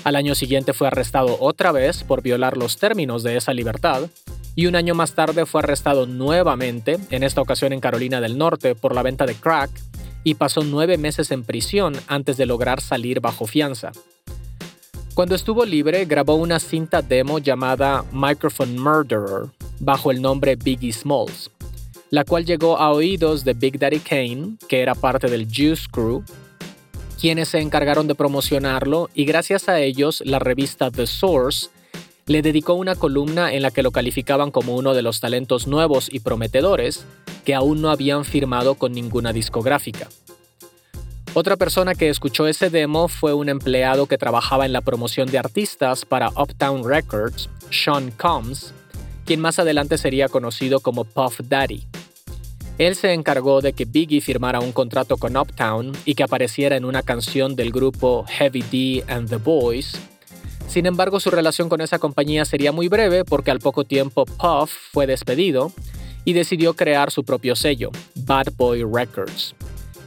Al 0.02 0.16
año 0.16 0.34
siguiente 0.34 0.72
fue 0.72 0.88
arrestado 0.88 1.36
otra 1.40 1.70
vez 1.70 2.02
por 2.02 2.22
violar 2.22 2.56
los 2.56 2.76
términos 2.76 3.22
de 3.22 3.36
esa 3.36 3.52
libertad 3.52 4.08
y 4.58 4.66
un 4.66 4.74
año 4.74 4.96
más 4.96 5.14
tarde 5.14 5.46
fue 5.46 5.60
arrestado 5.60 6.08
nuevamente, 6.08 6.98
en 7.10 7.22
esta 7.22 7.40
ocasión 7.40 7.72
en 7.72 7.78
Carolina 7.78 8.20
del 8.20 8.36
Norte, 8.36 8.74
por 8.74 8.92
la 8.92 9.04
venta 9.04 9.24
de 9.24 9.36
crack 9.36 9.70
y 10.24 10.34
pasó 10.34 10.64
nueve 10.64 10.98
meses 10.98 11.30
en 11.30 11.44
prisión 11.44 11.94
antes 12.08 12.36
de 12.36 12.44
lograr 12.44 12.80
salir 12.80 13.20
bajo 13.20 13.46
fianza. 13.46 13.92
Cuando 15.14 15.36
estuvo 15.36 15.64
libre, 15.64 16.06
grabó 16.06 16.34
una 16.34 16.58
cinta 16.58 17.02
demo 17.02 17.38
llamada 17.38 18.04
Microphone 18.10 18.80
Murderer, 18.80 19.48
bajo 19.78 20.10
el 20.10 20.20
nombre 20.20 20.56
Biggie 20.56 20.92
Smalls, 20.92 21.52
la 22.10 22.24
cual 22.24 22.44
llegó 22.44 22.78
a 22.78 22.90
oídos 22.90 23.44
de 23.44 23.52
Big 23.52 23.78
Daddy 23.78 24.00
Kane, 24.00 24.56
que 24.68 24.80
era 24.80 24.96
parte 24.96 25.28
del 25.28 25.46
Juice 25.46 25.84
Crew, 25.88 26.24
quienes 27.20 27.50
se 27.50 27.60
encargaron 27.60 28.08
de 28.08 28.16
promocionarlo 28.16 29.08
y 29.14 29.24
gracias 29.24 29.68
a 29.68 29.78
ellos 29.78 30.20
la 30.26 30.40
revista 30.40 30.90
The 30.90 31.06
Source 31.06 31.68
le 32.28 32.42
dedicó 32.42 32.74
una 32.74 32.94
columna 32.94 33.52
en 33.52 33.62
la 33.62 33.70
que 33.70 33.82
lo 33.82 33.90
calificaban 33.90 34.50
como 34.50 34.76
uno 34.76 34.94
de 34.94 35.02
los 35.02 35.18
talentos 35.20 35.66
nuevos 35.66 36.08
y 36.12 36.20
prometedores 36.20 37.04
que 37.44 37.54
aún 37.54 37.80
no 37.80 37.90
habían 37.90 38.24
firmado 38.24 38.74
con 38.74 38.92
ninguna 38.92 39.32
discográfica. 39.32 40.08
Otra 41.32 41.56
persona 41.56 41.94
que 41.94 42.08
escuchó 42.10 42.46
ese 42.46 42.68
demo 42.68 43.08
fue 43.08 43.32
un 43.32 43.48
empleado 43.48 44.06
que 44.06 44.18
trabajaba 44.18 44.66
en 44.66 44.72
la 44.72 44.82
promoción 44.82 45.30
de 45.30 45.38
artistas 45.38 46.04
para 46.04 46.28
Uptown 46.30 46.86
Records, 46.86 47.48
Sean 47.70 48.10
Combs, 48.10 48.74
quien 49.24 49.40
más 49.40 49.58
adelante 49.58 49.96
sería 49.98 50.28
conocido 50.28 50.80
como 50.80 51.04
Puff 51.04 51.40
Daddy. 51.44 51.86
Él 52.76 52.94
se 52.94 53.12
encargó 53.12 53.60
de 53.60 53.72
que 53.72 53.86
Biggie 53.86 54.20
firmara 54.20 54.60
un 54.60 54.72
contrato 54.72 55.16
con 55.16 55.36
Uptown 55.36 55.92
y 56.04 56.14
que 56.14 56.22
apareciera 56.22 56.76
en 56.76 56.84
una 56.84 57.02
canción 57.02 57.56
del 57.56 57.72
grupo 57.72 58.24
Heavy 58.28 58.62
D 58.70 59.04
and 59.08 59.28
the 59.28 59.36
Boys, 59.36 59.98
sin 60.68 60.86
embargo, 60.86 61.18
su 61.18 61.30
relación 61.30 61.68
con 61.68 61.80
esa 61.80 61.98
compañía 61.98 62.44
sería 62.44 62.72
muy 62.72 62.88
breve 62.88 63.24
porque 63.24 63.50
al 63.50 63.58
poco 63.58 63.84
tiempo 63.84 64.26
Puff 64.26 64.70
fue 64.92 65.06
despedido 65.06 65.72
y 66.24 66.34
decidió 66.34 66.74
crear 66.74 67.10
su 67.10 67.24
propio 67.24 67.56
sello, 67.56 67.90
Bad 68.14 68.48
Boy 68.56 68.84
Records, 68.84 69.54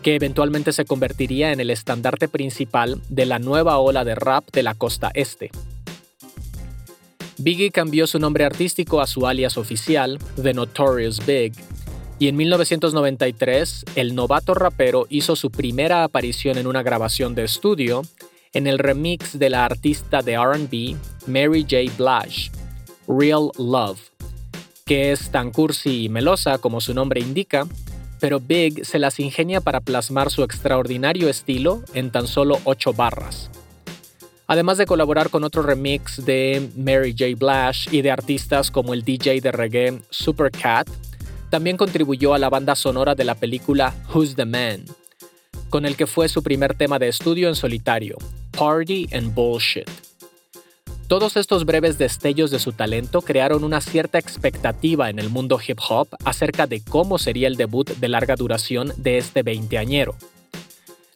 que 0.03 0.15
eventualmente 0.15 0.71
se 0.71 0.85
convertiría 0.85 1.51
en 1.51 1.59
el 1.59 1.71
estandarte 1.71 2.27
principal 2.27 3.01
de 3.09 3.25
la 3.25 3.39
nueva 3.39 3.79
ola 3.79 4.05
de 4.05 4.13
rap 4.13 4.45
de 4.51 4.61
la 4.61 4.75
costa 4.75 5.09
este. 5.15 5.49
Biggie 7.39 7.71
cambió 7.71 8.05
su 8.05 8.19
nombre 8.19 8.45
artístico 8.45 9.01
a 9.01 9.07
su 9.07 9.25
alias 9.25 9.57
oficial, 9.57 10.19
The 10.39 10.53
Notorious 10.53 11.25
Big, 11.25 11.53
y 12.19 12.27
en 12.27 12.35
1993 12.35 13.85
el 13.95 14.13
novato 14.13 14.53
rapero 14.53 15.07
hizo 15.09 15.35
su 15.35 15.49
primera 15.49 16.03
aparición 16.03 16.59
en 16.59 16.67
una 16.67 16.83
grabación 16.83 17.33
de 17.33 17.45
estudio 17.45 18.03
en 18.53 18.67
el 18.67 18.79
remix 18.79 19.39
de 19.39 19.49
la 19.49 19.65
artista 19.65 20.21
de 20.21 20.37
RB 20.37 20.95
Mary 21.27 21.61
J. 21.61 21.91
Blige, 21.97 22.51
Real 23.07 23.51
Love, 23.57 23.99
que 24.85 25.11
es 25.11 25.31
tan 25.31 25.51
cursi 25.51 26.05
y 26.05 26.09
melosa 26.09 26.57
como 26.57 26.81
su 26.81 26.93
nombre 26.93 27.21
indica, 27.21 27.65
pero 28.19 28.39
Big 28.39 28.85
se 28.85 28.99
las 28.99 29.19
ingenia 29.19 29.61
para 29.61 29.79
plasmar 29.79 30.29
su 30.29 30.43
extraordinario 30.43 31.29
estilo 31.29 31.81
en 31.93 32.11
tan 32.11 32.27
solo 32.27 32.59
8 32.65 32.93
barras. 32.93 33.49
Además 34.47 34.77
de 34.77 34.85
colaborar 34.85 35.29
con 35.29 35.45
otro 35.45 35.63
remix 35.63 36.25
de 36.25 36.69
Mary 36.75 37.15
J. 37.17 37.37
Blige 37.37 37.95
y 37.95 38.01
de 38.01 38.11
artistas 38.11 38.69
como 38.69 38.93
el 38.93 39.03
DJ 39.03 39.39
de 39.39 39.51
reggae 39.51 40.01
Supercat, 40.09 40.89
también 41.49 41.77
contribuyó 41.77 42.33
a 42.33 42.39
la 42.39 42.49
banda 42.49 42.75
sonora 42.75 43.15
de 43.15 43.23
la 43.23 43.35
película 43.35 43.95
Who's 44.13 44.35
the 44.35 44.45
Man, 44.45 44.83
con 45.69 45.85
el 45.85 45.95
que 45.95 46.05
fue 46.05 46.27
su 46.27 46.43
primer 46.43 46.75
tema 46.75 46.99
de 46.99 47.07
estudio 47.07 47.47
en 47.47 47.55
solitario, 47.55 48.17
Party 48.51 49.07
and 49.13 49.33
Bullshit. 49.33 49.89
Todos 51.07 51.35
estos 51.35 51.65
breves 51.65 51.97
destellos 51.97 52.51
de 52.51 52.59
su 52.59 52.71
talento 52.71 53.21
crearon 53.21 53.63
una 53.63 53.81
cierta 53.81 54.17
expectativa 54.17 55.09
en 55.09 55.19
el 55.19 55.29
mundo 55.29 55.59
hip 55.65 55.79
hop 55.89 56.07
acerca 56.23 56.67
de 56.67 56.81
cómo 56.81 57.17
sería 57.17 57.47
el 57.47 57.57
debut 57.57 57.89
de 57.89 58.07
larga 58.07 58.35
duración 58.35 58.93
de 58.97 59.17
este 59.17 59.43
veinteañero. 59.43 60.15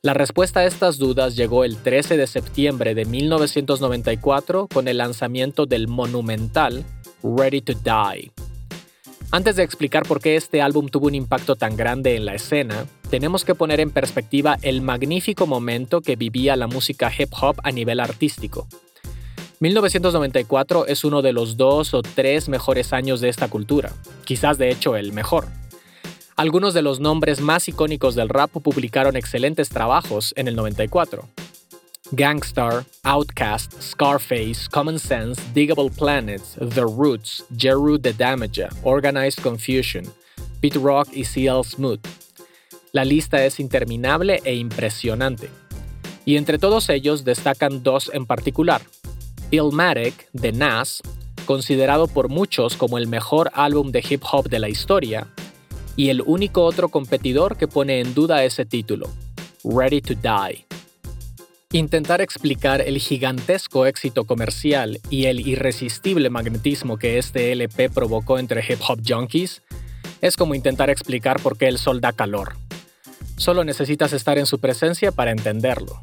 La 0.01 0.13
respuesta 0.13 0.59
a 0.59 0.65
estas 0.65 0.97
dudas 0.97 1.35
llegó 1.35 1.63
el 1.63 1.77
13 1.77 2.17
de 2.17 2.27
septiembre 2.27 2.93
de 2.93 3.05
1994 3.05 4.67
con 4.67 4.87
el 4.87 4.97
lanzamiento 4.97 5.65
del 5.65 5.87
monumental 5.87 6.83
Ready 7.23 7.61
to 7.61 7.73
Die. 7.73 8.31
Antes 9.31 9.55
de 9.55 9.63
explicar 9.63 10.03
por 10.03 10.21
qué 10.21 10.35
este 10.35 10.61
álbum 10.61 10.89
tuvo 10.89 11.07
un 11.07 11.15
impacto 11.15 11.55
tan 11.55 11.75
grande 11.75 12.15
en 12.15 12.25
la 12.25 12.35
escena, 12.35 12.85
tenemos 13.15 13.45
que 13.45 13.55
poner 13.55 13.79
en 13.79 13.91
perspectiva 13.91 14.57
el 14.61 14.81
magnífico 14.81 15.47
momento 15.47 16.01
que 16.01 16.17
vivía 16.17 16.57
la 16.57 16.67
música 16.67 17.09
hip 17.17 17.31
hop 17.39 17.55
a 17.63 17.71
nivel 17.71 18.01
artístico. 18.01 18.67
1994 19.61 20.87
es 20.87 21.05
uno 21.05 21.21
de 21.21 21.31
los 21.31 21.55
dos 21.55 21.93
o 21.93 22.01
tres 22.01 22.49
mejores 22.49 22.91
años 22.91 23.21
de 23.21 23.29
esta 23.29 23.47
cultura, 23.47 23.93
quizás 24.25 24.57
de 24.57 24.69
hecho 24.69 24.97
el 24.97 25.13
mejor. 25.13 25.47
Algunos 26.35 26.73
de 26.73 26.81
los 26.81 26.99
nombres 26.99 27.39
más 27.39 27.69
icónicos 27.69 28.15
del 28.15 28.27
rap 28.27 28.51
publicaron 28.51 29.15
excelentes 29.15 29.69
trabajos 29.69 30.33
en 30.35 30.49
el 30.49 30.57
94. 30.57 31.25
Gangstar, 32.11 32.83
Outcast, 33.03 33.81
Scarface, 33.81 34.67
Common 34.69 34.99
Sense, 34.99 35.41
Diggable 35.53 35.89
Planets, 35.89 36.57
The 36.59 36.83
Roots, 36.83 37.45
Jeru 37.55 37.97
the 37.97 38.13
Damager, 38.13 38.67
Organized 38.83 39.41
Confusion, 39.41 40.03
Pete 40.59 40.79
Rock 40.79 41.07
y 41.13 41.23
CL 41.23 41.63
Smooth. 41.63 42.24
La 42.95 43.03
lista 43.03 43.43
es 43.43 43.59
interminable 43.59 44.39
e 44.45 44.55
impresionante. 44.55 45.49
Y 46.23 46.37
entre 46.37 46.57
todos 46.57 46.87
ellos 46.87 47.25
destacan 47.25 47.83
dos 47.83 48.09
en 48.13 48.25
particular. 48.25 48.83
Illmatic, 49.51 50.29
de 50.31 50.53
Nas, 50.53 51.01
considerado 51.45 52.07
por 52.07 52.29
muchos 52.29 52.77
como 52.77 52.97
el 52.97 53.07
mejor 53.07 53.51
álbum 53.53 53.91
de 53.91 54.01
hip 54.09 54.23
hop 54.31 54.47
de 54.47 54.59
la 54.59 54.69
historia, 54.69 55.27
y 55.97 56.07
el 56.07 56.21
único 56.21 56.63
otro 56.63 56.87
competidor 56.87 57.57
que 57.57 57.67
pone 57.67 57.99
en 57.99 58.13
duda 58.13 58.45
ese 58.45 58.63
título, 58.63 59.09
Ready 59.65 59.99
to 59.99 60.13
Die. 60.13 60.65
Intentar 61.73 62.21
explicar 62.21 62.79
el 62.79 62.99
gigantesco 62.99 63.85
éxito 63.87 64.23
comercial 64.23 65.01
y 65.09 65.25
el 65.25 65.45
irresistible 65.45 66.29
magnetismo 66.29 66.95
que 66.95 67.17
este 67.17 67.51
LP 67.51 67.89
provocó 67.89 68.39
entre 68.39 68.63
hip 68.63 68.79
hop 68.87 69.01
junkies 69.05 69.63
es 70.21 70.37
como 70.37 70.55
intentar 70.55 70.89
explicar 70.89 71.41
por 71.41 71.57
qué 71.57 71.67
el 71.67 71.77
sol 71.77 71.99
da 71.99 72.13
calor. 72.13 72.55
Solo 73.37 73.63
necesitas 73.63 74.13
estar 74.13 74.37
en 74.37 74.45
su 74.45 74.59
presencia 74.59 75.11
para 75.11 75.31
entenderlo. 75.31 76.01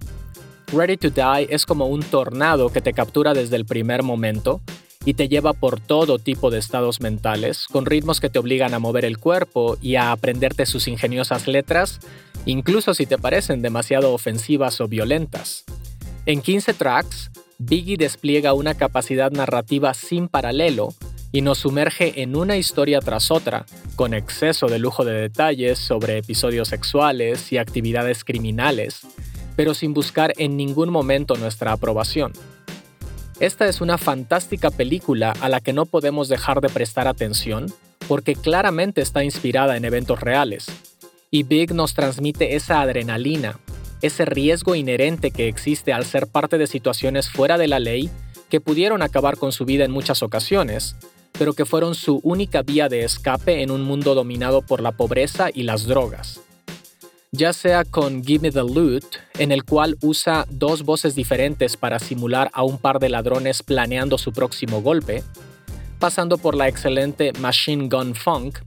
Ready 0.73 0.97
to 0.97 1.11
Die 1.11 1.49
es 1.51 1.67
como 1.67 1.87
un 1.87 2.03
tornado 2.03 2.71
que 2.71 2.81
te 2.81 2.93
captura 2.93 3.35
desde 3.35 3.57
el 3.57 3.67
primer 3.67 4.03
momento 4.03 4.61
y 5.05 5.15
te 5.15 5.29
lleva 5.29 5.53
por 5.53 5.81
todo 5.81 6.19
tipo 6.19 6.51
de 6.51 6.59
estados 6.59 7.01
mentales, 7.01 7.67
con 7.67 7.87
ritmos 7.87 8.21
que 8.21 8.31
te 8.31 8.39
obligan 8.39 8.73
a 8.75 8.79
mover 8.79 9.05
el 9.05 9.19
cuerpo 9.19 9.77
y 9.83 9.97
a 9.97 10.13
aprenderte 10.13 10.65
sus 10.67 10.89
ingeniosas 10.89 11.49
letras, 11.49 12.01
incluso 12.47 12.95
si 12.95 13.07
te 13.07 13.19
parecen 13.19 13.63
demasiado 13.63 14.13
ofensivas 14.13 14.81
o 14.81 14.89
violentas. 14.89 15.65
En 16.25 16.41
15 16.41 16.75
tracks, 16.75 17.31
Biggie 17.59 17.97
despliega 17.97 18.55
una 18.55 18.75
capacidad 18.75 19.31
narrativa 19.31 19.93
sin 19.95 20.29
paralelo 20.29 20.95
y 21.33 21.41
nos 21.41 21.59
sumerge 21.59 22.23
en 22.23 22.37
una 22.37 22.57
historia 22.57 23.01
tras 23.01 23.31
otra, 23.31 23.65
con 23.97 24.13
exceso 24.13 24.67
de 24.67 24.79
lujo 24.79 25.05
de 25.05 25.15
detalles 25.15 25.79
sobre 25.79 26.19
episodios 26.19 26.69
sexuales 26.69 27.51
y 27.53 27.59
actividades 27.59 28.23
criminales, 28.23 29.01
pero 29.57 29.75
sin 29.75 29.95
buscar 29.95 30.35
en 30.37 30.57
ningún 30.57 30.91
momento 30.91 31.35
nuestra 31.37 31.73
aprobación. 31.73 32.33
Esta 33.41 33.67
es 33.67 33.81
una 33.81 33.99
fantástica 33.99 34.71
película 34.71 35.33
a 35.41 35.49
la 35.49 35.61
que 35.61 35.73
no 35.73 35.87
podemos 35.87 36.29
dejar 36.29 36.61
de 36.61 36.69
prestar 36.69 37.09
atención 37.09 37.73
porque 38.07 38.35
claramente 38.35 39.01
está 39.01 39.25
inspirada 39.25 39.77
en 39.77 39.85
eventos 39.85 40.21
reales. 40.21 40.67
Y 41.31 41.45
Big 41.45 41.73
nos 41.75 41.95
transmite 41.95 42.57
esa 42.57 42.83
adrenalina, 42.83 43.59
ese 44.03 44.27
riesgo 44.27 44.75
inherente 44.75 45.31
que 45.31 45.49
existe 45.49 45.93
al 45.93 46.05
ser 46.05 46.27
parte 46.27 46.59
de 46.59 46.67
situaciones 46.67 47.31
fuera 47.31 47.57
de 47.57 47.69
la 47.69 47.79
ley 47.79 48.11
que 48.51 48.61
pudieron 48.61 49.01
acabar 49.01 49.39
con 49.39 49.51
su 49.51 49.65
vida 49.65 49.85
en 49.85 49.91
muchas 49.91 50.23
ocasiones, 50.23 50.95
pero 51.39 51.53
que 51.53 51.65
fueron 51.65 51.95
su 51.95 52.21
única 52.23 52.63
vía 52.63 52.89
de 52.89 53.05
escape 53.05 53.63
en 53.63 53.71
un 53.71 53.83
mundo 53.83 54.15
dominado 54.15 54.63
por 54.63 54.81
la 54.81 54.93
pobreza 54.93 55.49
y 55.53 55.63
las 55.63 55.87
drogas. 55.87 56.41
Ya 57.33 57.55
sea 57.55 57.85
con 57.85 58.23
Give 58.23 58.43
Me 58.43 58.53
the 58.53 58.61
Loot, 58.63 59.05
en 59.39 59.53
el 59.53 59.65
cual 59.65 59.97
usa 60.03 60.47
dos 60.51 60.83
voces 60.83 61.15
diferentes 61.15 61.79
para 61.79 61.99
simular 61.99 62.51
a 62.53 62.63
un 62.63 62.77
par 62.77 62.99
de 62.99 63.09
ladrones 63.09 63.63
planeando 63.63 64.19
su 64.19 64.33
próximo 64.33 64.83
golpe, 64.83 65.25
pasando 65.99 66.37
por 66.37 66.55
la 66.55 66.69
excelente 66.69 67.33
Machine 67.41 67.89
Gun 67.89 68.15
Funk, 68.15 68.59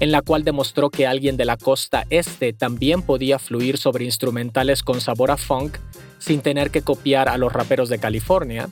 en 0.00 0.10
la 0.10 0.22
cual 0.22 0.42
demostró 0.42 0.90
que 0.90 1.06
alguien 1.06 1.36
de 1.36 1.44
la 1.44 1.56
costa 1.56 2.06
este 2.08 2.52
también 2.52 3.02
podía 3.02 3.38
fluir 3.38 3.78
sobre 3.78 4.04
instrumentales 4.04 4.82
con 4.82 5.00
sabor 5.00 5.30
a 5.30 5.36
funk 5.36 5.76
sin 6.18 6.40
tener 6.40 6.70
que 6.70 6.82
copiar 6.82 7.28
a 7.28 7.36
los 7.36 7.52
raperos 7.52 7.90
de 7.90 7.98
California, 7.98 8.70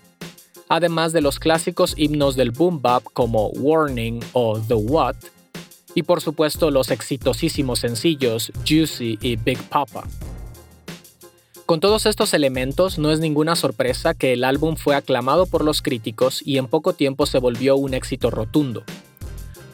además 0.72 1.12
de 1.12 1.20
los 1.20 1.38
clásicos 1.38 1.92
himnos 1.98 2.34
del 2.34 2.50
boom 2.50 2.80
bap 2.80 3.02
como 3.12 3.48
Warning 3.48 4.20
o 4.32 4.58
The 4.58 4.72
What, 4.72 5.16
y 5.94 6.02
por 6.02 6.22
supuesto 6.22 6.70
los 6.70 6.90
exitosísimos 6.90 7.80
sencillos 7.80 8.50
Juicy 8.66 9.18
y 9.20 9.36
Big 9.36 9.58
Papa. 9.68 10.04
Con 11.66 11.80
todos 11.80 12.06
estos 12.06 12.32
elementos 12.32 12.98
no 12.98 13.12
es 13.12 13.20
ninguna 13.20 13.54
sorpresa 13.54 14.14
que 14.14 14.32
el 14.32 14.44
álbum 14.44 14.76
fue 14.76 14.94
aclamado 14.94 15.44
por 15.44 15.62
los 15.62 15.82
críticos 15.82 16.40
y 16.42 16.56
en 16.56 16.66
poco 16.66 16.94
tiempo 16.94 17.26
se 17.26 17.38
volvió 17.38 17.76
un 17.76 17.92
éxito 17.92 18.30
rotundo. 18.30 18.82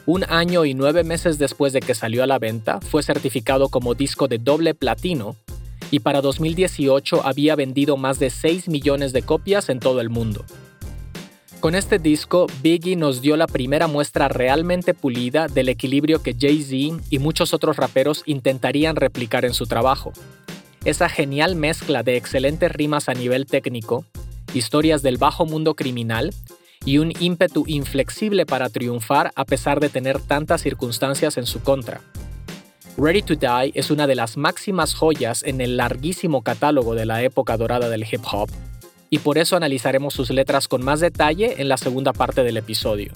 Un 0.05 0.25
año 0.25 0.65
y 0.65 0.73
nueve 0.73 1.05
meses 1.05 1.37
después 1.37 1.71
de 1.71 1.79
que 1.79 1.95
salió 1.95 2.23
a 2.23 2.27
la 2.27 2.39
venta, 2.39 2.81
fue 2.81 3.03
certificado 3.03 3.69
como 3.69 3.95
disco 3.95 4.27
de 4.27 4.37
doble 4.37 4.73
platino 4.73 5.37
y 5.91 5.99
para 5.99 6.19
2018 6.19 7.25
había 7.25 7.55
vendido 7.55 7.95
más 7.95 8.19
de 8.19 8.29
6 8.29 8.67
millones 8.67 9.13
de 9.13 9.21
copias 9.21 9.69
en 9.69 9.79
todo 9.79 10.01
el 10.01 10.09
mundo. 10.09 10.43
Con 11.59 11.75
este 11.75 11.99
disco, 11.99 12.47
Biggie 12.63 12.95
nos 12.95 13.21
dio 13.21 13.35
la 13.35 13.45
primera 13.45 13.87
muestra 13.87 14.29
realmente 14.29 14.93
pulida 14.93 15.47
del 15.49 15.67
equilibrio 15.67 16.23
que 16.23 16.33
Jay-Z 16.33 17.03
y 17.09 17.19
muchos 17.19 17.53
otros 17.53 17.75
raperos 17.75 18.23
intentarían 18.25 18.95
replicar 18.95 19.43
en 19.43 19.53
su 19.53 19.65
trabajo. 19.65 20.13
Esa 20.85 21.09
genial 21.09 21.57
mezcla 21.57 22.01
de 22.01 22.15
excelentes 22.15 22.71
rimas 22.71 23.09
a 23.09 23.13
nivel 23.13 23.45
técnico, 23.45 24.05
historias 24.53 25.01
del 25.01 25.17
bajo 25.17 25.45
mundo 25.45 25.75
criminal 25.75 26.33
y 26.85 26.99
un 26.99 27.11
ímpetu 27.19 27.65
inflexible 27.67 28.45
para 28.45 28.69
triunfar 28.69 29.33
a 29.35 29.43
pesar 29.43 29.81
de 29.81 29.89
tener 29.89 30.21
tantas 30.21 30.61
circunstancias 30.61 31.35
en 31.35 31.45
su 31.45 31.59
contra. 31.61 31.99
Ready 32.97 33.21
to 33.23 33.35
Die 33.35 33.73
es 33.75 33.91
una 33.91 34.07
de 34.07 34.15
las 34.15 34.37
máximas 34.37 34.93
joyas 34.93 35.43
en 35.43 35.59
el 35.59 35.75
larguísimo 35.75 36.41
catálogo 36.41 36.95
de 36.95 37.05
la 37.05 37.21
época 37.21 37.57
dorada 37.57 37.89
del 37.89 38.05
hip 38.09 38.23
hop 38.31 38.49
y 39.09 39.19
por 39.19 39.37
eso 39.37 39.55
analizaremos 39.55 40.13
sus 40.13 40.29
letras 40.29 40.67
con 40.67 40.83
más 40.83 40.99
detalle 40.99 41.61
en 41.61 41.69
la 41.69 41.77
segunda 41.77 42.13
parte 42.13 42.43
del 42.43 42.57
episodio. 42.57 43.11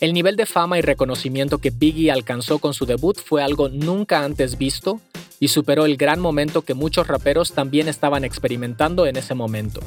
El 0.00 0.14
nivel 0.14 0.34
de 0.36 0.46
fama 0.46 0.78
y 0.78 0.82
reconocimiento 0.82 1.58
que 1.58 1.70
Biggie 1.70 2.10
alcanzó 2.10 2.58
con 2.58 2.74
su 2.74 2.86
debut 2.86 3.18
fue 3.18 3.42
algo 3.42 3.68
nunca 3.68 4.24
antes 4.24 4.58
visto 4.58 5.00
y 5.38 5.48
superó 5.48 5.86
el 5.86 5.96
gran 5.96 6.18
momento 6.18 6.62
que 6.62 6.74
muchos 6.74 7.06
raperos 7.06 7.52
también 7.52 7.88
estaban 7.88 8.24
experimentando 8.24 9.06
en 9.06 9.16
ese 9.16 9.34
momento. 9.34 9.80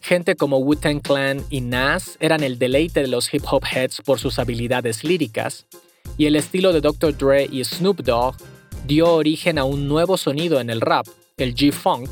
Gente 0.00 0.36
como 0.36 0.58
Wu-Tang 0.58 1.00
Clan 1.00 1.44
y 1.50 1.60
Nas 1.60 2.16
eran 2.20 2.44
el 2.44 2.60
deleite 2.60 3.02
de 3.02 3.08
los 3.08 3.32
hip 3.34 3.42
hop 3.50 3.64
heads 3.64 4.00
por 4.04 4.20
sus 4.20 4.38
habilidades 4.38 5.02
líricas, 5.02 5.66
y 6.16 6.26
el 6.26 6.36
estilo 6.36 6.72
de 6.72 6.80
Dr. 6.80 7.16
Dre 7.16 7.48
y 7.50 7.64
Snoop 7.64 8.02
Dogg 8.02 8.36
dio 8.86 9.12
origen 9.12 9.58
a 9.58 9.64
un 9.64 9.88
nuevo 9.88 10.16
sonido 10.16 10.60
en 10.60 10.70
el 10.70 10.80
rap, 10.80 11.06
el 11.36 11.56
G-Funk, 11.56 12.10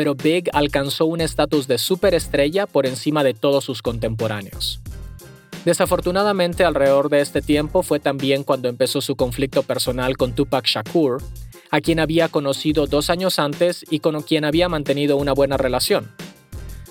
pero 0.00 0.14
Big 0.14 0.48
alcanzó 0.54 1.04
un 1.04 1.20
estatus 1.20 1.68
de 1.68 1.76
superestrella 1.76 2.66
por 2.66 2.86
encima 2.86 3.22
de 3.22 3.34
todos 3.34 3.64
sus 3.64 3.82
contemporáneos. 3.82 4.80
Desafortunadamente, 5.66 6.64
alrededor 6.64 7.10
de 7.10 7.20
este 7.20 7.42
tiempo 7.42 7.82
fue 7.82 8.00
también 8.00 8.42
cuando 8.42 8.70
empezó 8.70 9.02
su 9.02 9.14
conflicto 9.14 9.62
personal 9.62 10.16
con 10.16 10.34
Tupac 10.34 10.64
Shakur, 10.64 11.22
a 11.70 11.82
quien 11.82 12.00
había 12.00 12.28
conocido 12.28 12.86
dos 12.86 13.10
años 13.10 13.38
antes 13.38 13.84
y 13.90 14.00
con 14.00 14.22
quien 14.22 14.46
había 14.46 14.70
mantenido 14.70 15.18
una 15.18 15.34
buena 15.34 15.58
relación. 15.58 16.10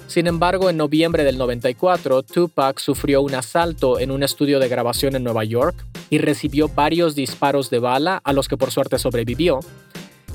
Sin 0.06 0.28
embargo, 0.28 0.70
en 0.70 0.78
noviembre 0.78 1.24
del 1.24 1.40
94, 1.40 2.22
Tupac 2.22 2.78
sufrió 2.78 3.24
un 3.24 3.34
asalto 3.34 4.00
en 4.00 4.12
un 4.12 4.22
estudio 4.22 4.60
de 4.60 4.70
grabación 4.70 5.16
en 5.16 5.24
Nueva 5.24 5.46
York 5.46 5.84
y 6.12 6.20
recibió 6.20 6.68
varios 6.68 7.16
disparos 7.16 7.72
de 7.72 7.80
bala 7.80 8.22
a 8.24 8.34
los 8.34 8.48
que 8.48 8.58
por 8.58 8.70
suerte 8.70 9.00
sobrevivió, 9.00 9.62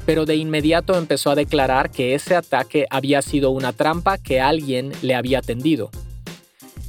pero 0.07 0.27
de 0.27 0.37
inmediato 0.37 0.97
empezó 0.97 1.31
a 1.31 1.35
declarar 1.35 1.91
que 1.91 2.15
ese 2.15 2.35
ataque 2.35 2.87
había 2.91 3.23
sido 3.23 3.51
una 3.51 3.73
trampa 3.73 4.19
que 4.19 4.41
alguien 4.41 4.93
le 5.03 5.15
había 5.15 5.41
tendido. 5.43 5.91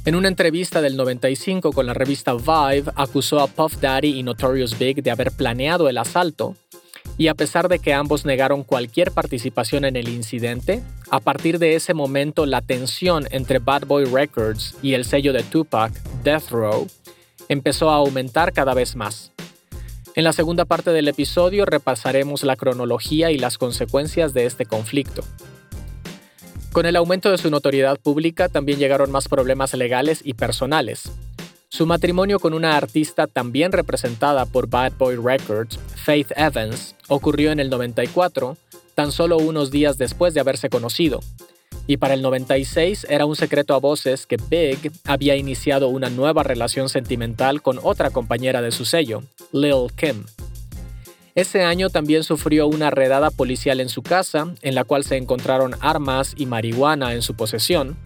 En 0.04 0.14
una 0.14 0.28
entrevista 0.28 0.80
del 0.80 0.96
95 0.96 1.72
con 1.72 1.86
la 1.86 1.94
revista 1.94 2.32
Vibe, 2.32 2.92
acusó 2.94 3.40
a 3.40 3.48
Puff 3.48 3.80
Daddy 3.80 4.18
y 4.18 4.22
Notorious 4.22 4.78
Big 4.78 5.02
de 5.02 5.10
haber 5.10 5.32
planeado 5.32 5.88
el 5.88 5.98
asalto, 5.98 6.54
y 7.18 7.28
a 7.28 7.34
pesar 7.34 7.68
de 7.68 7.78
que 7.78 7.94
ambos 7.94 8.24
negaron 8.24 8.62
cualquier 8.62 9.10
participación 9.10 9.84
en 9.84 9.96
el 9.96 10.08
incidente, 10.08 10.82
a 11.10 11.20
partir 11.20 11.58
de 11.58 11.74
ese 11.74 11.94
momento 11.94 12.46
la 12.46 12.62
tensión 12.62 13.26
entre 13.30 13.58
Bad 13.58 13.86
Boy 13.86 14.04
Records 14.04 14.76
y 14.82 14.94
el 14.94 15.04
sello 15.04 15.32
de 15.32 15.42
Tupac, 15.42 15.92
Death 16.22 16.50
Row, 16.50 16.86
empezó 17.48 17.90
a 17.90 17.96
aumentar 17.96 18.52
cada 18.52 18.74
vez 18.74 18.96
más. 18.96 19.32
En 20.16 20.24
la 20.24 20.32
segunda 20.32 20.64
parte 20.64 20.92
del 20.92 21.08
episodio 21.08 21.66
repasaremos 21.66 22.42
la 22.42 22.56
cronología 22.56 23.30
y 23.30 23.36
las 23.36 23.58
consecuencias 23.58 24.32
de 24.32 24.46
este 24.46 24.64
conflicto. 24.64 25.22
Con 26.72 26.86
el 26.86 26.96
aumento 26.96 27.30
de 27.30 27.36
su 27.36 27.50
notoriedad 27.50 28.00
pública 28.00 28.48
también 28.48 28.78
llegaron 28.78 29.10
más 29.10 29.28
problemas 29.28 29.74
legales 29.74 30.22
y 30.24 30.32
personales. 30.32 31.12
Su 31.68 31.84
matrimonio 31.84 32.40
con 32.40 32.54
una 32.54 32.78
artista 32.78 33.26
también 33.26 33.72
representada 33.72 34.46
por 34.46 34.70
Bad 34.70 34.94
Boy 34.96 35.16
Records, 35.16 35.78
Faith 35.96 36.32
Evans, 36.34 36.94
ocurrió 37.08 37.52
en 37.52 37.60
el 37.60 37.68
94, 37.68 38.56
tan 38.94 39.12
solo 39.12 39.36
unos 39.36 39.70
días 39.70 39.98
después 39.98 40.32
de 40.32 40.40
haberse 40.40 40.70
conocido. 40.70 41.20
Y 41.86 41.98
para 41.98 42.14
el 42.14 42.22
96 42.22 43.06
era 43.08 43.26
un 43.26 43.36
secreto 43.36 43.74
a 43.74 43.78
voces 43.78 44.26
que 44.26 44.36
Big 44.36 44.90
había 45.04 45.36
iniciado 45.36 45.88
una 45.88 46.10
nueva 46.10 46.42
relación 46.42 46.88
sentimental 46.88 47.62
con 47.62 47.78
otra 47.82 48.10
compañera 48.10 48.60
de 48.60 48.72
su 48.72 48.84
sello, 48.84 49.22
Lil 49.52 49.92
Kim. 49.96 50.24
Ese 51.36 51.62
año 51.62 51.90
también 51.90 52.24
sufrió 52.24 52.66
una 52.66 52.90
redada 52.90 53.30
policial 53.30 53.80
en 53.80 53.90
su 53.90 54.02
casa, 54.02 54.54
en 54.62 54.74
la 54.74 54.84
cual 54.84 55.04
se 55.04 55.16
encontraron 55.16 55.74
armas 55.80 56.32
y 56.36 56.46
marihuana 56.46 57.12
en 57.12 57.20
su 57.20 57.34
posesión. 57.34 57.96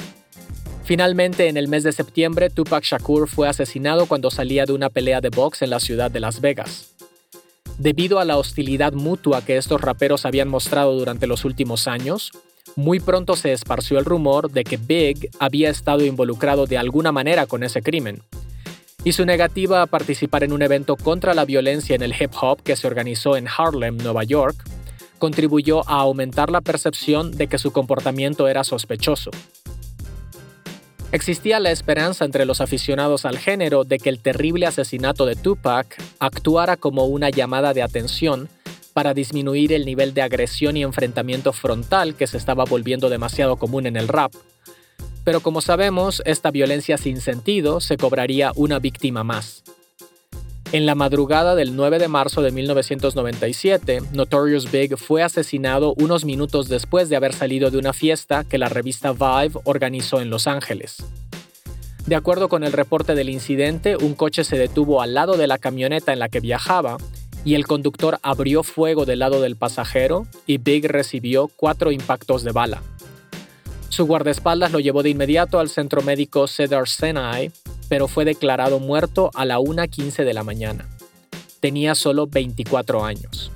Finalmente, 0.84 1.46
en 1.48 1.56
el 1.56 1.68
mes 1.68 1.84
de 1.84 1.92
septiembre, 1.92 2.50
Tupac 2.50 2.82
Shakur 2.82 3.28
fue 3.28 3.48
asesinado 3.48 4.06
cuando 4.06 4.32
salía 4.32 4.66
de 4.66 4.72
una 4.72 4.90
pelea 4.90 5.20
de 5.20 5.28
box 5.28 5.62
en 5.62 5.70
la 5.70 5.78
ciudad 5.78 6.10
de 6.10 6.18
Las 6.18 6.40
Vegas. 6.40 6.96
Debido 7.78 8.18
a 8.18 8.24
la 8.24 8.36
hostilidad 8.36 8.92
mutua 8.92 9.44
que 9.44 9.56
estos 9.56 9.80
raperos 9.80 10.26
habían 10.26 10.48
mostrado 10.48 10.98
durante 10.98 11.28
los 11.28 11.44
últimos 11.44 11.86
años, 11.86 12.32
muy 12.80 12.98
pronto 12.98 13.36
se 13.36 13.52
esparció 13.52 13.98
el 13.98 14.04
rumor 14.04 14.50
de 14.50 14.64
que 14.64 14.78
Big 14.78 15.30
había 15.38 15.70
estado 15.70 16.04
involucrado 16.04 16.66
de 16.66 16.78
alguna 16.78 17.12
manera 17.12 17.46
con 17.46 17.62
ese 17.62 17.82
crimen, 17.82 18.22
y 19.04 19.12
su 19.12 19.24
negativa 19.24 19.82
a 19.82 19.86
participar 19.86 20.44
en 20.44 20.52
un 20.52 20.62
evento 20.62 20.96
contra 20.96 21.34
la 21.34 21.44
violencia 21.44 21.94
en 21.94 22.02
el 22.02 22.14
hip 22.18 22.32
hop 22.40 22.62
que 22.62 22.76
se 22.76 22.86
organizó 22.86 23.36
en 23.36 23.46
Harlem, 23.48 23.96
Nueva 23.98 24.24
York, 24.24 24.56
contribuyó 25.18 25.88
a 25.88 26.00
aumentar 26.00 26.50
la 26.50 26.60
percepción 26.60 27.30
de 27.30 27.46
que 27.46 27.58
su 27.58 27.72
comportamiento 27.72 28.48
era 28.48 28.64
sospechoso. 28.64 29.30
Existía 31.12 31.60
la 31.60 31.72
esperanza 31.72 32.24
entre 32.24 32.44
los 32.46 32.60
aficionados 32.60 33.24
al 33.24 33.36
género 33.36 33.84
de 33.84 33.98
que 33.98 34.08
el 34.10 34.20
terrible 34.20 34.66
asesinato 34.66 35.26
de 35.26 35.34
Tupac 35.34 36.00
actuara 36.18 36.76
como 36.76 37.06
una 37.06 37.30
llamada 37.30 37.74
de 37.74 37.82
atención 37.82 38.48
para 38.92 39.14
disminuir 39.14 39.72
el 39.72 39.84
nivel 39.84 40.14
de 40.14 40.22
agresión 40.22 40.76
y 40.76 40.82
enfrentamiento 40.82 41.52
frontal 41.52 42.14
que 42.14 42.26
se 42.26 42.36
estaba 42.36 42.64
volviendo 42.64 43.08
demasiado 43.08 43.56
común 43.56 43.86
en 43.86 43.96
el 43.96 44.08
rap, 44.08 44.32
pero 45.24 45.40
como 45.40 45.60
sabemos, 45.60 46.22
esta 46.24 46.50
violencia 46.50 46.96
sin 46.96 47.20
sentido 47.20 47.80
se 47.80 47.96
cobraría 47.96 48.52
una 48.56 48.78
víctima 48.78 49.24
más. 49.24 49.62
En 50.72 50.86
la 50.86 50.94
madrugada 50.94 51.56
del 51.56 51.74
9 51.74 51.98
de 51.98 52.08
marzo 52.08 52.42
de 52.42 52.52
1997, 52.52 54.02
Notorious 54.12 54.70
Big 54.70 54.96
fue 54.96 55.22
asesinado 55.22 55.94
unos 55.98 56.24
minutos 56.24 56.68
después 56.68 57.08
de 57.08 57.16
haber 57.16 57.32
salido 57.32 57.70
de 57.70 57.78
una 57.78 57.92
fiesta 57.92 58.44
que 58.44 58.56
la 58.56 58.68
revista 58.68 59.12
Vibe 59.12 59.60
organizó 59.64 60.20
en 60.20 60.30
Los 60.30 60.46
Ángeles. 60.46 60.98
De 62.06 62.14
acuerdo 62.14 62.48
con 62.48 62.64
el 62.64 62.72
reporte 62.72 63.14
del 63.14 63.30
incidente, 63.30 63.96
un 63.96 64.14
coche 64.14 64.44
se 64.44 64.56
detuvo 64.56 65.02
al 65.02 65.12
lado 65.12 65.36
de 65.36 65.48
la 65.48 65.58
camioneta 65.58 66.12
en 66.12 66.20
la 66.20 66.28
que 66.28 66.40
viajaba 66.40 66.98
y 67.44 67.54
el 67.54 67.66
conductor 67.66 68.18
abrió 68.22 68.62
fuego 68.62 69.06
del 69.06 69.20
lado 69.20 69.40
del 69.40 69.56
pasajero 69.56 70.26
y 70.46 70.58
Big 70.58 70.86
recibió 70.86 71.48
cuatro 71.56 71.92
impactos 71.92 72.42
de 72.42 72.52
bala. 72.52 72.82
Su 73.88 74.06
guardaespaldas 74.06 74.72
lo 74.72 74.80
llevó 74.80 75.02
de 75.02 75.10
inmediato 75.10 75.58
al 75.58 75.68
centro 75.68 76.02
médico 76.02 76.46
Cedar 76.46 76.88
Sinai, 76.88 77.50
pero 77.88 78.06
fue 78.06 78.24
declarado 78.24 78.78
muerto 78.78 79.30
a 79.34 79.44
la 79.44 79.58
1.15 79.58 80.24
de 80.24 80.34
la 80.34 80.44
mañana. 80.44 80.88
Tenía 81.60 81.94
solo 81.94 82.26
24 82.26 83.04
años. 83.04 83.50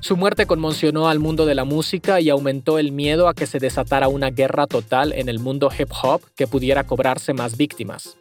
Su 0.00 0.16
muerte 0.16 0.46
conmocionó 0.46 1.08
al 1.08 1.18
mundo 1.18 1.44
de 1.44 1.54
la 1.54 1.64
música 1.64 2.20
y 2.20 2.30
aumentó 2.30 2.78
el 2.78 2.92
miedo 2.92 3.28
a 3.28 3.34
que 3.34 3.46
se 3.46 3.58
desatara 3.58 4.08
una 4.08 4.30
guerra 4.30 4.66
total 4.66 5.12
en 5.12 5.28
el 5.28 5.40
mundo 5.40 5.70
hip 5.76 5.90
hop 6.02 6.22
que 6.34 6.46
pudiera 6.46 6.86
cobrarse 6.86 7.34
más 7.34 7.56
víctimas. 7.56 8.16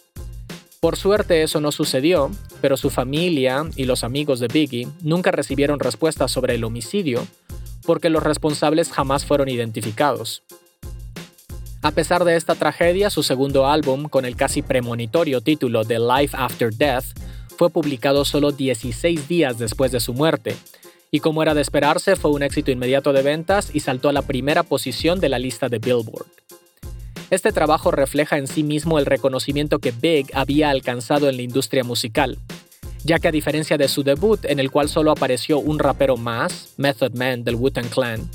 Por 0.88 0.96
suerte 0.96 1.44
eso 1.44 1.60
no 1.60 1.74
sucedió, 1.74 2.32
pero 2.62 2.78
su 2.78 2.90
familia 2.90 3.66
y 3.76 3.84
los 3.84 4.06
amigos 4.06 4.40
de 4.40 4.48
Biggie 4.48 4.88
nunca 5.02 5.32
recibieron 5.32 5.82
respuestas 5.82 6.32
sobre 6.32 6.56
el 6.56 6.64
homicidio 6.64 7.28
porque 7.86 8.10
los 8.10 8.24
responsables 8.24 8.90
jamás 8.90 9.26
fueron 9.26 9.50
identificados. 9.50 10.44
A 11.82 11.92
pesar 11.92 12.24
de 12.24 12.38
esta 12.38 12.56
tragedia, 12.56 13.10
su 13.10 13.22
segundo 13.22 13.68
álbum, 13.68 14.08
con 14.08 14.24
el 14.24 14.38
casi 14.38 14.62
premonitorio 14.62 15.42
título 15.42 15.84
de 15.84 16.00
Life 16.00 16.38
After 16.40 16.74
Death, 16.74 17.20
fue 17.58 17.70
publicado 17.70 18.24
solo 18.24 18.54
16 18.54 19.28
días 19.28 19.60
después 19.60 19.92
de 19.92 20.00
su 20.00 20.14
muerte, 20.14 20.56
y 21.12 21.20
como 21.20 21.44
era 21.44 21.54
de 21.54 21.64
esperarse, 21.64 22.16
fue 22.16 22.32
un 22.32 22.44
éxito 22.44 22.72
inmediato 22.72 23.12
de 23.12 23.24
ventas 23.24 23.72
y 23.74 23.82
saltó 23.82 24.08
a 24.08 24.14
la 24.14 24.22
primera 24.22 24.64
posición 24.64 25.20
de 25.20 25.28
la 25.28 25.38
lista 25.38 25.68
de 25.68 25.80
Billboard. 25.80 26.28
Este 27.30 27.52
trabajo 27.52 27.92
refleja 27.92 28.38
en 28.38 28.48
sí 28.48 28.64
mismo 28.64 29.00
el 29.00 29.06
reconocimiento 29.06 29.80
que 29.80 29.92
Big 29.92 30.28
había 30.34 30.70
alcanzado 30.70 31.28
en 31.28 31.38
la 31.38 31.44
industria 31.44 31.84
musical, 31.84 32.38
ya 33.04 33.20
que 33.20 33.28
a 33.28 33.32
diferencia 33.32 33.78
de 33.78 33.88
su 33.88 34.04
debut, 34.04 34.46
en 34.46 34.60
el 34.60 34.72
cual 34.72 34.88
solo 34.88 35.12
apareció 35.12 35.60
un 35.60 35.80
rapero 35.80 36.16
más, 36.16 36.74
Method 36.78 37.14
Man 37.16 37.44
del 37.44 37.56
Wu-Tang 37.56 37.90
Clan, 37.90 38.30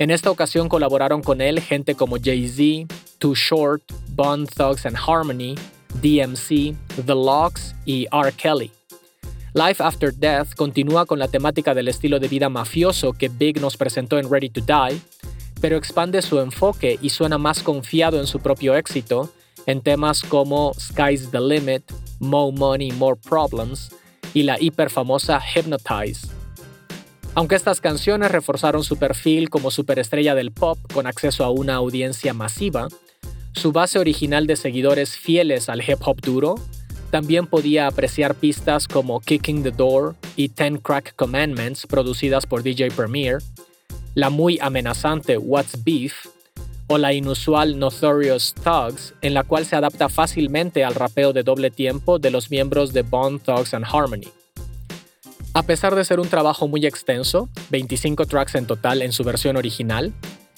en 0.00 0.10
esta 0.10 0.30
ocasión 0.30 0.68
colaboraron 0.68 1.22
con 1.22 1.40
él 1.40 1.60
gente 1.60 1.94
como 1.94 2.16
Jay-Z, 2.16 2.92
Too 3.18 3.34
Short, 3.36 3.82
Bond 4.08 4.48
Thugs 4.50 4.86
and 4.86 4.96
Harmony, 4.96 5.54
DMC, 6.02 6.74
The 7.06 7.14
Locks 7.14 7.76
y 7.84 8.08
R. 8.10 8.32
Kelly. 8.32 8.72
Life 9.52 9.80
After 9.80 10.12
Death 10.12 10.54
continúa 10.56 11.06
con 11.06 11.20
la 11.20 11.28
temática 11.28 11.74
del 11.74 11.86
estilo 11.86 12.18
de 12.18 12.26
vida 12.26 12.48
mafioso 12.48 13.12
que 13.12 13.28
Big 13.28 13.60
nos 13.60 13.76
presentó 13.76 14.18
en 14.18 14.28
Ready 14.28 14.50
to 14.50 14.62
Die, 14.62 15.00
pero 15.60 15.76
expande 15.76 16.22
su 16.22 16.40
enfoque 16.40 16.98
y 17.00 17.10
suena 17.10 17.38
más 17.38 17.62
confiado 17.62 18.20
en 18.20 18.26
su 18.26 18.40
propio 18.40 18.76
éxito 18.76 19.30
en 19.66 19.80
temas 19.80 20.22
como 20.22 20.74
Sky's 20.74 21.30
the 21.30 21.40
Limit, 21.40 21.90
More 22.20 22.56
Money, 22.56 22.92
More 22.92 23.18
Problems 23.20 23.90
y 24.34 24.42
la 24.42 24.60
hiperfamosa 24.60 25.40
Hypnotize. 25.40 26.28
Aunque 27.34 27.56
estas 27.56 27.80
canciones 27.80 28.30
reforzaron 28.30 28.84
su 28.84 28.96
perfil 28.96 29.50
como 29.50 29.70
superestrella 29.70 30.34
del 30.34 30.52
pop 30.52 30.78
con 30.92 31.06
acceso 31.06 31.44
a 31.44 31.50
una 31.50 31.74
audiencia 31.74 32.32
masiva, 32.32 32.88
su 33.52 33.72
base 33.72 33.98
original 33.98 34.46
de 34.46 34.56
seguidores 34.56 35.16
fieles 35.16 35.68
al 35.68 35.80
hip 35.80 35.98
hop 36.04 36.20
duro 36.20 36.56
también 37.10 37.46
podía 37.46 37.86
apreciar 37.86 38.34
pistas 38.34 38.88
como 38.88 39.20
Kicking 39.20 39.62
the 39.62 39.70
Door 39.70 40.16
y 40.34 40.48
Ten 40.48 40.78
Crack 40.78 41.14
Commandments 41.14 41.86
producidas 41.86 42.44
por 42.44 42.64
DJ 42.64 42.90
Premier, 42.90 43.38
la 44.14 44.30
muy 44.30 44.58
amenazante 44.60 45.36
What's 45.38 45.82
Beef 45.84 46.14
o 46.86 46.98
la 46.98 47.12
inusual 47.12 47.78
Notorious 47.78 48.54
Thugs, 48.54 49.14
en 49.22 49.34
la 49.34 49.42
cual 49.42 49.64
se 49.64 49.76
adapta 49.76 50.08
fácilmente 50.08 50.84
al 50.84 50.94
rapeo 50.94 51.32
de 51.32 51.42
doble 51.42 51.70
tiempo 51.70 52.18
de 52.18 52.30
los 52.30 52.50
miembros 52.50 52.92
de 52.92 53.02
Bone 53.02 53.38
Thugs 53.38 53.74
and 53.74 53.86
Harmony. 53.90 54.28
A 55.54 55.62
pesar 55.62 55.94
de 55.94 56.04
ser 56.04 56.20
un 56.20 56.28
trabajo 56.28 56.68
muy 56.68 56.84
extenso, 56.84 57.48
25 57.70 58.26
tracks 58.26 58.54
en 58.54 58.66
total 58.66 59.02
en 59.02 59.12
su 59.12 59.24
versión 59.24 59.56
original, 59.56 60.12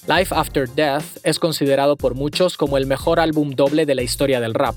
Life 0.07 0.33
After 0.35 0.69
Death 0.69 1.17
es 1.23 1.39
considerado 1.39 1.97
por 1.97 2.15
muchos 2.15 2.57
como 2.57 2.77
el 2.77 2.85
mejor 2.85 3.19
álbum 3.19 3.51
doble 3.51 3.85
de 3.85 3.95
la 3.95 4.03
historia 4.03 4.39
del 4.39 4.53
rap. 4.53 4.75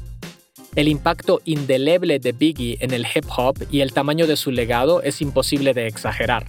El 0.77 0.89
impacto 0.89 1.41
indeleble 1.45 2.19
de 2.19 2.33
Biggie 2.33 2.79
en 2.81 2.93
el 2.93 3.07
hip 3.13 3.25
hop 3.37 3.57
y 3.71 3.81
el 3.81 3.93
tamaño 3.93 4.27
de 4.27 4.37
su 4.37 4.51
legado 4.51 5.03
es 5.03 5.21
imposible 5.21 5.75
de 5.75 5.87
exagerar. 5.87 6.47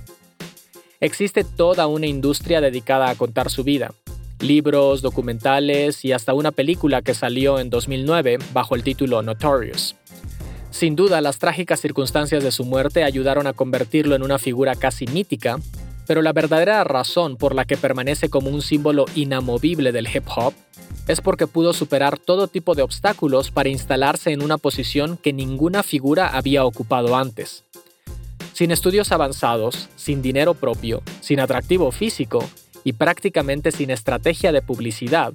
Existe 1.02 1.44
toda 1.44 1.88
una 1.88 2.06
industria 2.06 2.62
dedicada 2.62 3.10
a 3.10 3.16
contar 3.16 3.50
su 3.50 3.64
vida. 3.64 3.94
Libros, 4.40 5.02
documentales 5.02 6.06
y 6.06 6.14
hasta 6.14 6.34
una 6.34 6.52
película 6.52 7.02
que 7.02 7.14
salió 7.14 7.60
en 7.60 7.70
2009 7.70 8.38
bajo 8.54 8.76
el 8.76 8.84
título 8.84 9.22
Notorious. 9.22 9.96
Sin 10.70 10.96
duda, 10.96 11.20
las 11.20 11.38
trágicas 11.38 11.82
circunstancias 11.82 12.44
de 12.44 12.52
su 12.52 12.64
muerte 12.64 13.04
ayudaron 13.04 13.46
a 13.46 13.54
convertirlo 13.54 14.16
en 14.16 14.24
una 14.24 14.40
figura 14.40 14.76
casi 14.76 15.06
mítica, 15.08 15.60
pero 16.08 16.22
la 16.22 16.34
verdadera 16.34 16.84
razón 16.84 17.36
por 17.36 17.54
la 17.54 17.66
que 17.66 17.78
permanece 17.78 18.30
como 18.30 18.50
un 18.50 18.62
símbolo 18.62 19.06
inamovible 19.16 19.92
del 19.92 20.08
hip 20.08 20.24
hop 20.36 20.54
es 21.08 21.20
porque 21.20 21.48
pudo 21.48 21.74
superar 21.74 22.18
todo 22.18 22.48
tipo 22.48 22.74
de 22.74 22.84
obstáculos 22.84 23.52
para 23.52 23.70
instalarse 23.70 24.32
en 24.32 24.42
una 24.42 24.58
posición 24.58 25.18
que 25.18 25.34
ninguna 25.34 25.84
figura 25.84 26.28
había 26.30 26.64
ocupado 26.64 27.16
antes. 27.16 27.64
Sin 28.54 28.72
estudios 28.72 29.12
avanzados, 29.12 29.90
sin 29.96 30.22
dinero 30.22 30.54
propio, 30.54 31.02
sin 31.22 31.40
atractivo 31.40 31.92
físico 31.92 32.44
y 32.84 32.94
prácticamente 32.94 33.72
sin 33.72 33.90
estrategia 33.90 34.52
de 34.52 34.62
publicidad, 34.62 35.34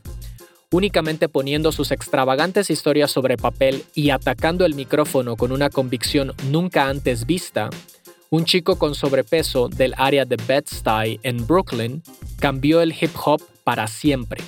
únicamente 0.71 1.29
poniendo 1.29 1.73
sus 1.73 1.91
extravagantes 1.91 2.71
historias 2.71 3.11
sobre 3.11 3.37
papel 3.37 3.85
y 3.95 4.11
atacando 4.11 4.67
el 4.67 4.75
micrófono 4.75 5.37
con 5.37 5.53
una 5.53 5.71
convicción 5.71 6.35
nunca 6.51 6.89
antes 6.89 7.27
vista, 7.27 7.71
un 8.31 8.45
chico 8.45 8.77
con 8.77 8.95
sobrepeso 8.95 9.69
del 9.69 9.95
área 9.97 10.25
de 10.25 10.37
Bed-Stuy 10.37 11.21
en 11.23 11.47
Brooklyn 11.47 12.03
cambió 12.41 12.83
el 12.83 12.93
hip 12.93 13.13
hop 13.25 13.41
para 13.63 13.87
siempre. 13.87 14.43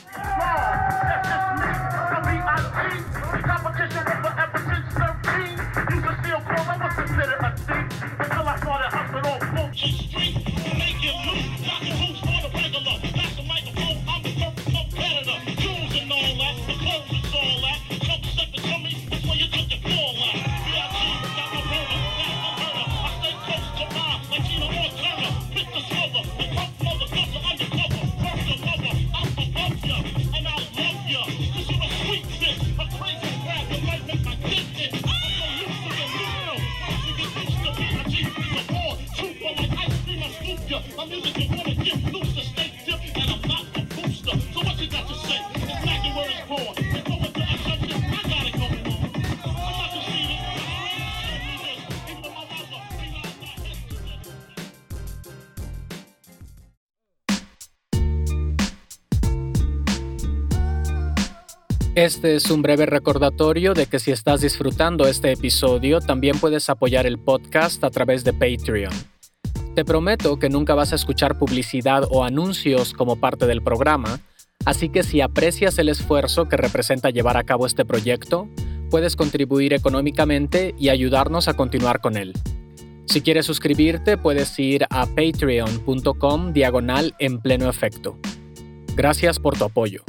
Este 61.98 62.36
es 62.36 62.48
un 62.52 62.62
breve 62.62 62.86
recordatorio 62.86 63.74
de 63.74 63.86
que 63.86 63.98
si 63.98 64.12
estás 64.12 64.40
disfrutando 64.40 65.08
este 65.08 65.32
episodio, 65.32 65.98
también 65.98 66.38
puedes 66.38 66.70
apoyar 66.70 67.06
el 67.06 67.18
podcast 67.18 67.82
a 67.82 67.90
través 67.90 68.22
de 68.22 68.32
Patreon. 68.32 68.92
Te 69.74 69.84
prometo 69.84 70.38
que 70.38 70.48
nunca 70.48 70.76
vas 70.76 70.92
a 70.92 70.94
escuchar 70.94 71.40
publicidad 71.40 72.04
o 72.08 72.22
anuncios 72.22 72.92
como 72.92 73.16
parte 73.16 73.48
del 73.48 73.64
programa, 73.64 74.20
así 74.64 74.90
que 74.90 75.02
si 75.02 75.20
aprecias 75.20 75.76
el 75.80 75.88
esfuerzo 75.88 76.48
que 76.48 76.56
representa 76.56 77.10
llevar 77.10 77.36
a 77.36 77.42
cabo 77.42 77.66
este 77.66 77.84
proyecto, 77.84 78.48
puedes 78.90 79.16
contribuir 79.16 79.72
económicamente 79.72 80.76
y 80.78 80.90
ayudarnos 80.90 81.48
a 81.48 81.54
continuar 81.54 82.00
con 82.00 82.16
él. 82.16 82.32
Si 83.06 83.22
quieres 83.22 83.44
suscribirte, 83.44 84.16
puedes 84.16 84.56
ir 84.60 84.84
a 84.90 85.04
patreon.com 85.04 86.52
diagonal 86.52 87.16
en 87.18 87.40
pleno 87.40 87.68
efecto. 87.68 88.16
Gracias 88.94 89.40
por 89.40 89.58
tu 89.58 89.64
apoyo. 89.64 90.04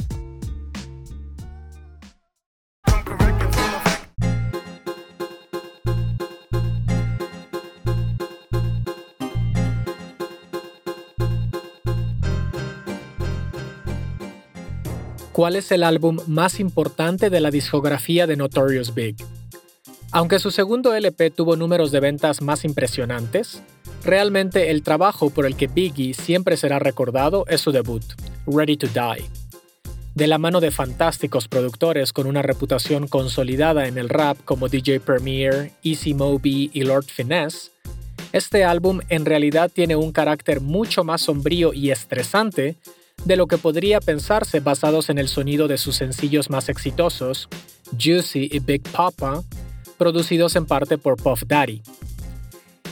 ¿Cuál 15.40 15.56
es 15.56 15.72
el 15.72 15.84
álbum 15.84 16.18
más 16.26 16.60
importante 16.60 17.30
de 17.30 17.40
la 17.40 17.50
discografía 17.50 18.26
de 18.26 18.36
Notorious 18.36 18.94
Big? 18.94 19.16
Aunque 20.12 20.38
su 20.38 20.50
segundo 20.50 20.92
LP 20.92 21.30
tuvo 21.30 21.56
números 21.56 21.90
de 21.90 21.98
ventas 21.98 22.42
más 22.42 22.62
impresionantes, 22.66 23.62
realmente 24.04 24.70
el 24.70 24.82
trabajo 24.82 25.30
por 25.30 25.46
el 25.46 25.56
que 25.56 25.66
Biggie 25.66 26.12
siempre 26.12 26.58
será 26.58 26.78
recordado 26.78 27.46
es 27.48 27.62
su 27.62 27.72
debut, 27.72 28.04
Ready 28.46 28.76
to 28.76 28.88
Die. 28.88 29.24
De 30.14 30.26
la 30.26 30.36
mano 30.36 30.60
de 30.60 30.70
fantásticos 30.70 31.48
productores 31.48 32.12
con 32.12 32.26
una 32.26 32.42
reputación 32.42 33.08
consolidada 33.08 33.88
en 33.88 33.96
el 33.96 34.10
rap 34.10 34.36
como 34.44 34.68
DJ 34.68 35.00
Premier, 35.00 35.72
Easy 35.82 36.12
Moby 36.12 36.70
y 36.74 36.82
Lord 36.82 37.06
Finesse, 37.06 37.72
este 38.34 38.64
álbum 38.64 39.00
en 39.08 39.24
realidad 39.24 39.70
tiene 39.72 39.96
un 39.96 40.12
carácter 40.12 40.60
mucho 40.60 41.02
más 41.02 41.22
sombrío 41.22 41.72
y 41.72 41.92
estresante 41.92 42.76
de 43.24 43.36
lo 43.36 43.46
que 43.46 43.58
podría 43.58 44.00
pensarse 44.00 44.60
basados 44.60 45.10
en 45.10 45.18
el 45.18 45.28
sonido 45.28 45.68
de 45.68 45.78
sus 45.78 45.96
sencillos 45.96 46.50
más 46.50 46.68
exitosos, 46.68 47.48
Juicy 47.98 48.48
y 48.50 48.58
Big 48.60 48.82
Papa, 48.82 49.42
producidos 49.98 50.56
en 50.56 50.66
parte 50.66 50.98
por 50.98 51.16
Puff 51.16 51.42
Daddy. 51.46 51.82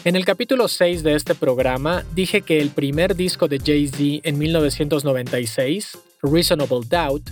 En 0.05 0.17
el 0.17 0.25
capítulo 0.25 0.69
6 0.69 1.03
de 1.03 1.15
este 1.15 1.35
programa 1.35 2.05
dije 2.15 2.43
que 2.43 2.61
el 2.61 2.71
primer 2.71 3.17
disco 3.17 3.49
de 3.49 3.59
Jay-Z 3.59 4.21
en 4.29 4.39
1996, 4.39 5.99
Reasonable 6.23 6.87
Doubt, 6.89 7.31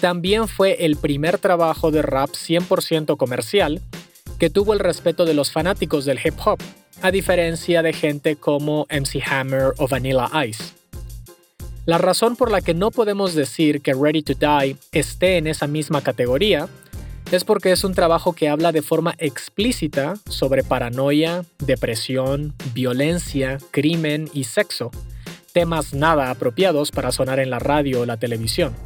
también 0.00 0.46
fue 0.46 0.84
el 0.84 0.96
primer 0.96 1.38
trabajo 1.38 1.90
de 1.90 2.02
rap 2.02 2.30
100% 2.30 3.16
comercial 3.16 3.82
que 4.38 4.48
tuvo 4.48 4.72
el 4.72 4.78
respeto 4.78 5.24
de 5.24 5.34
los 5.34 5.50
fanáticos 5.50 6.04
del 6.04 6.20
hip 6.24 6.34
hop, 6.44 6.60
a 7.02 7.10
diferencia 7.10 7.82
de 7.82 7.92
gente 7.92 8.36
como 8.36 8.86
MC 8.90 9.20
Hammer 9.26 9.72
o 9.78 9.88
Vanilla 9.88 10.30
Ice. 10.46 10.77
La 11.88 11.96
razón 11.96 12.36
por 12.36 12.50
la 12.50 12.60
que 12.60 12.74
no 12.74 12.90
podemos 12.90 13.34
decir 13.34 13.80
que 13.80 13.94
Ready 13.94 14.20
to 14.20 14.34
Die 14.34 14.76
esté 14.92 15.38
en 15.38 15.46
esa 15.46 15.66
misma 15.66 16.02
categoría 16.02 16.68
es 17.32 17.44
porque 17.44 17.72
es 17.72 17.82
un 17.82 17.94
trabajo 17.94 18.34
que 18.34 18.50
habla 18.50 18.72
de 18.72 18.82
forma 18.82 19.14
explícita 19.16 20.12
sobre 20.28 20.62
paranoia, 20.62 21.46
depresión, 21.60 22.52
violencia, 22.74 23.56
crimen 23.70 24.28
y 24.34 24.44
sexo, 24.44 24.90
temas 25.54 25.94
nada 25.94 26.30
apropiados 26.30 26.90
para 26.90 27.10
sonar 27.10 27.40
en 27.40 27.48
la 27.48 27.58
radio 27.58 28.02
o 28.02 28.04
la 28.04 28.18
televisión. 28.18 28.76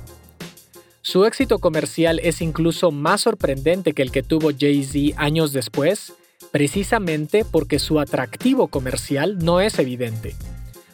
Su 1.01 1.25
éxito 1.25 1.59
comercial 1.59 2.21
es 2.23 2.41
incluso 2.41 2.93
más 2.93 3.23
sorprendente 3.23 3.95
que 3.95 4.03
el 4.03 4.13
que 4.13 4.23
tuvo 4.23 4.53
Jay-Z 4.57 5.21
años 5.21 5.53
después, 5.53 6.13
precisamente 6.53 7.45
porque 7.45 7.81
su 7.81 7.99
atractivo 7.99 8.69
comercial 8.69 9.39
no 9.41 9.61
es 9.61 9.81
evidente. 9.81 10.37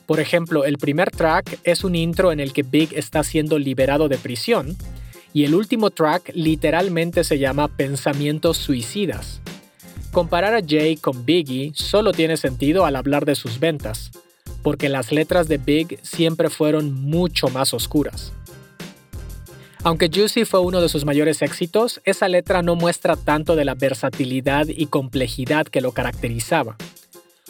Por 0.08 0.20
ejemplo, 0.20 0.64
el 0.64 0.78
primer 0.78 1.10
track 1.10 1.60
es 1.64 1.84
un 1.84 1.94
intro 1.94 2.32
en 2.32 2.40
el 2.40 2.54
que 2.54 2.62
Big 2.62 2.94
está 2.94 3.22
siendo 3.22 3.58
liberado 3.58 4.08
de 4.08 4.16
prisión 4.16 4.74
y 5.34 5.44
el 5.44 5.54
último 5.54 5.90
track 5.90 6.30
literalmente 6.32 7.24
se 7.24 7.38
llama 7.38 7.68
Pensamientos 7.68 8.56
Suicidas. 8.56 9.42
Comparar 10.10 10.54
a 10.54 10.62
Jay 10.66 10.96
con 10.96 11.26
Biggie 11.26 11.72
solo 11.74 12.12
tiene 12.12 12.38
sentido 12.38 12.86
al 12.86 12.96
hablar 12.96 13.26
de 13.26 13.34
sus 13.34 13.60
ventas, 13.60 14.10
porque 14.62 14.88
las 14.88 15.12
letras 15.12 15.46
de 15.46 15.58
Big 15.58 15.98
siempre 16.00 16.48
fueron 16.48 16.94
mucho 16.94 17.48
más 17.48 17.74
oscuras. 17.74 18.32
Aunque 19.84 20.08
Juicy 20.08 20.46
fue 20.46 20.60
uno 20.60 20.80
de 20.80 20.88
sus 20.88 21.04
mayores 21.04 21.42
éxitos, 21.42 22.00
esa 22.04 22.28
letra 22.28 22.62
no 22.62 22.76
muestra 22.76 23.14
tanto 23.14 23.56
de 23.56 23.66
la 23.66 23.74
versatilidad 23.74 24.68
y 24.68 24.86
complejidad 24.86 25.66
que 25.66 25.82
lo 25.82 25.92
caracterizaba. 25.92 26.78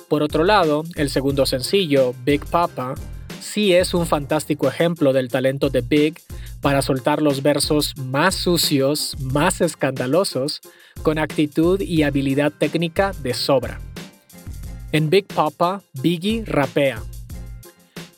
Por 0.08 0.22
otro 0.22 0.44
lado, 0.44 0.84
el 0.96 1.10
segundo 1.10 1.44
sencillo, 1.44 2.14
Big 2.24 2.44
Papa, 2.46 2.94
sí 3.40 3.74
es 3.74 3.92
un 3.92 4.06
fantástico 4.06 4.66
ejemplo 4.66 5.12
del 5.12 5.28
talento 5.28 5.68
de 5.68 5.82
Big 5.82 6.18
para 6.62 6.80
soltar 6.80 7.20
los 7.20 7.42
versos 7.42 7.94
más 7.96 8.34
sucios, 8.34 9.16
más 9.20 9.60
escandalosos, 9.60 10.60
con 11.02 11.18
actitud 11.18 11.80
y 11.80 12.02
habilidad 12.02 12.52
técnica 12.52 13.12
de 13.22 13.34
sobra. 13.34 13.80
En 14.92 15.10
Big 15.10 15.26
Papa, 15.26 15.82
Biggie 16.00 16.44
rapea. 16.46 17.02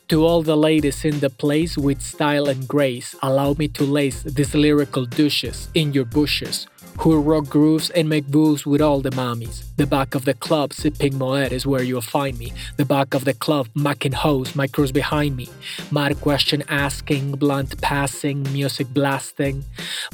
To 0.07 0.27
all 0.27 0.43
the 0.43 0.57
ladies 0.57 1.05
in 1.05 1.21
the 1.21 1.31
place 1.31 1.77
with 1.77 2.01
style 2.01 2.49
and 2.49 2.67
grace, 2.67 3.17
allow 3.23 3.55
me 3.57 3.69
to 3.69 3.85
lace 3.85 4.23
these 4.25 4.55
lyrical 4.55 5.07
douches 5.07 5.69
in 5.75 5.93
your 5.93 6.05
bushes, 6.05 6.69
who 6.99 7.21
rock 7.21 7.49
grooves 7.49 7.91
and 7.91 8.09
make 8.09 8.27
booze 8.29 8.65
with 8.67 8.81
all 8.81 9.01
the 9.01 9.11
mommies. 9.11 9.70
The 9.81 9.87
back 9.87 10.15
of 10.15 10.27
the 10.27 10.35
club, 10.35 10.75
sipping 10.75 11.17
Moet 11.17 11.53
is 11.53 11.65
where 11.65 11.83
you'll 11.83 12.03
find 12.03 12.39
me. 12.39 12.53
The 12.77 12.85
back 12.85 13.15
of 13.15 13.25
the 13.25 13.33
club, 13.33 13.67
macking 13.75 14.13
hoes, 14.13 14.55
my 14.55 14.67
crew's 14.67 14.93
behind 14.93 15.39
me. 15.39 15.49
Mad 15.91 16.21
question 16.21 16.63
asking, 16.69 17.33
blunt 17.37 17.81
passing, 17.81 18.43
music 18.53 18.89
blasting. 18.89 19.65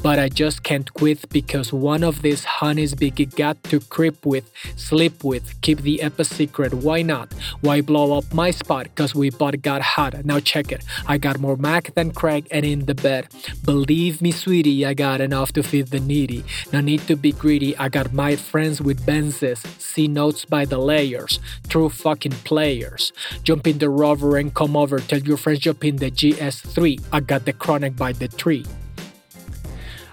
But 0.04 0.20
I 0.20 0.28
just 0.28 0.62
can't 0.62 0.94
quit 0.94 1.28
because 1.30 1.72
one 1.72 2.04
of 2.04 2.22
these 2.22 2.44
honeys 2.44 2.94
Biggie 2.94 3.34
got 3.34 3.60
to 3.64 3.80
creep 3.80 4.24
with, 4.24 4.48
sleep 4.76 5.24
with, 5.24 5.60
keep 5.62 5.80
the 5.80 6.00
epic 6.00 6.26
secret. 6.26 6.72
Why 6.72 7.02
not? 7.02 7.32
Why 7.60 7.80
blow 7.80 8.16
up 8.16 8.32
my 8.32 8.52
spot? 8.52 8.94
Cause 8.94 9.16
we 9.16 9.30
both 9.30 9.62
got 9.62 9.82
hot. 9.82 10.24
Now 10.24 10.38
check 10.38 10.70
it. 10.70 10.84
I 11.08 11.18
got 11.18 11.40
more 11.40 11.56
Mac 11.56 11.92
than 11.96 12.12
Craig 12.12 12.46
and 12.52 12.64
in 12.64 12.86
the 12.86 12.94
bed. 12.94 13.26
Believe 13.64 14.22
me, 14.22 14.30
sweetie, 14.30 14.86
I 14.86 14.94
got 14.94 15.20
enough 15.20 15.50
to 15.54 15.64
feed 15.64 15.88
the 15.88 15.98
needy. 15.98 16.44
No 16.72 16.80
need 16.80 17.00
to 17.08 17.16
be 17.16 17.32
greedy. 17.32 17.76
I 17.76 17.88
got 17.88 18.12
my 18.12 18.36
friends 18.36 18.80
with 18.80 19.04
Benzes. 19.04 19.55
See 19.78 20.08
notes 20.08 20.44
by 20.44 20.64
the 20.64 20.78
layers. 20.78 21.40
True 21.68 21.88
fucking 21.88 22.34
players. 22.44 23.12
Jump 23.42 23.66
in 23.66 23.78
the 23.78 23.88
rover 23.88 24.36
and 24.36 24.52
come 24.54 24.76
over. 24.76 25.00
Tell 25.00 25.20
your 25.20 25.36
friends 25.36 25.60
jump 25.60 25.84
in 25.84 25.96
the 25.96 26.10
GS3. 26.10 27.02
I 27.12 27.20
got 27.20 27.44
the 27.44 27.52
chronic 27.52 27.96
by 27.96 28.12
the 28.12 28.28
tree. 28.28 28.64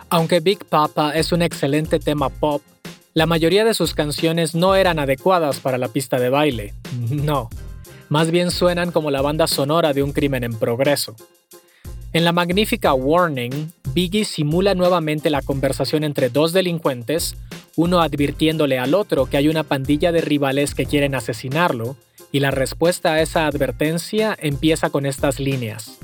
Aunque 0.10 0.42
Big 0.42 0.66
Papa 0.70 1.12
es 1.16 1.32
un 1.32 1.42
excelente 1.42 2.00
tema 2.00 2.30
pop, 2.30 2.62
la 3.16 3.26
mayoría 3.26 3.66
de 3.66 3.74
sus 3.74 3.94
canciones 3.94 4.54
no 4.54 4.76
eran 4.76 5.00
adecuadas 5.00 5.60
para 5.60 5.78
la 5.78 5.88
pista 5.88 6.20
de 6.20 6.30
baile. 6.30 6.74
No. 7.10 7.50
Más 8.10 8.30
bien 8.30 8.52
suenan 8.52 8.92
como 8.92 9.10
la 9.10 9.22
banda 9.22 9.48
sonora 9.48 9.92
de 9.94 10.04
un 10.04 10.14
crimen 10.14 10.44
en 10.44 10.54
progreso. 10.54 11.16
En 12.12 12.26
la 12.26 12.32
magnífica 12.32 12.94
Warning, 12.94 13.72
Biggie 13.94 14.26
simula 14.26 14.74
nuevamente 14.74 15.30
la 15.30 15.44
conversación 15.44 16.04
entre 16.04 16.30
dos 16.30 16.52
delincuentes, 16.52 17.36
uno 17.76 18.02
advirtiéndole 18.02 18.80
al 18.80 18.96
otro 18.96 19.28
que 19.28 19.38
hay 19.38 19.50
una 19.50 19.64
pandilla 19.64 20.12
de 20.12 20.22
rivales 20.22 20.74
que 20.74 20.88
quieren 20.88 21.14
asesinarlo, 21.14 21.96
y 22.32 22.40
la 22.40 22.50
respuesta 22.50 23.14
a 23.14 23.22
esa 23.22 23.46
advertencia 23.46 24.36
empieza 24.40 24.90
con 24.90 25.06
estas 25.06 25.40
líneas. 25.40 26.00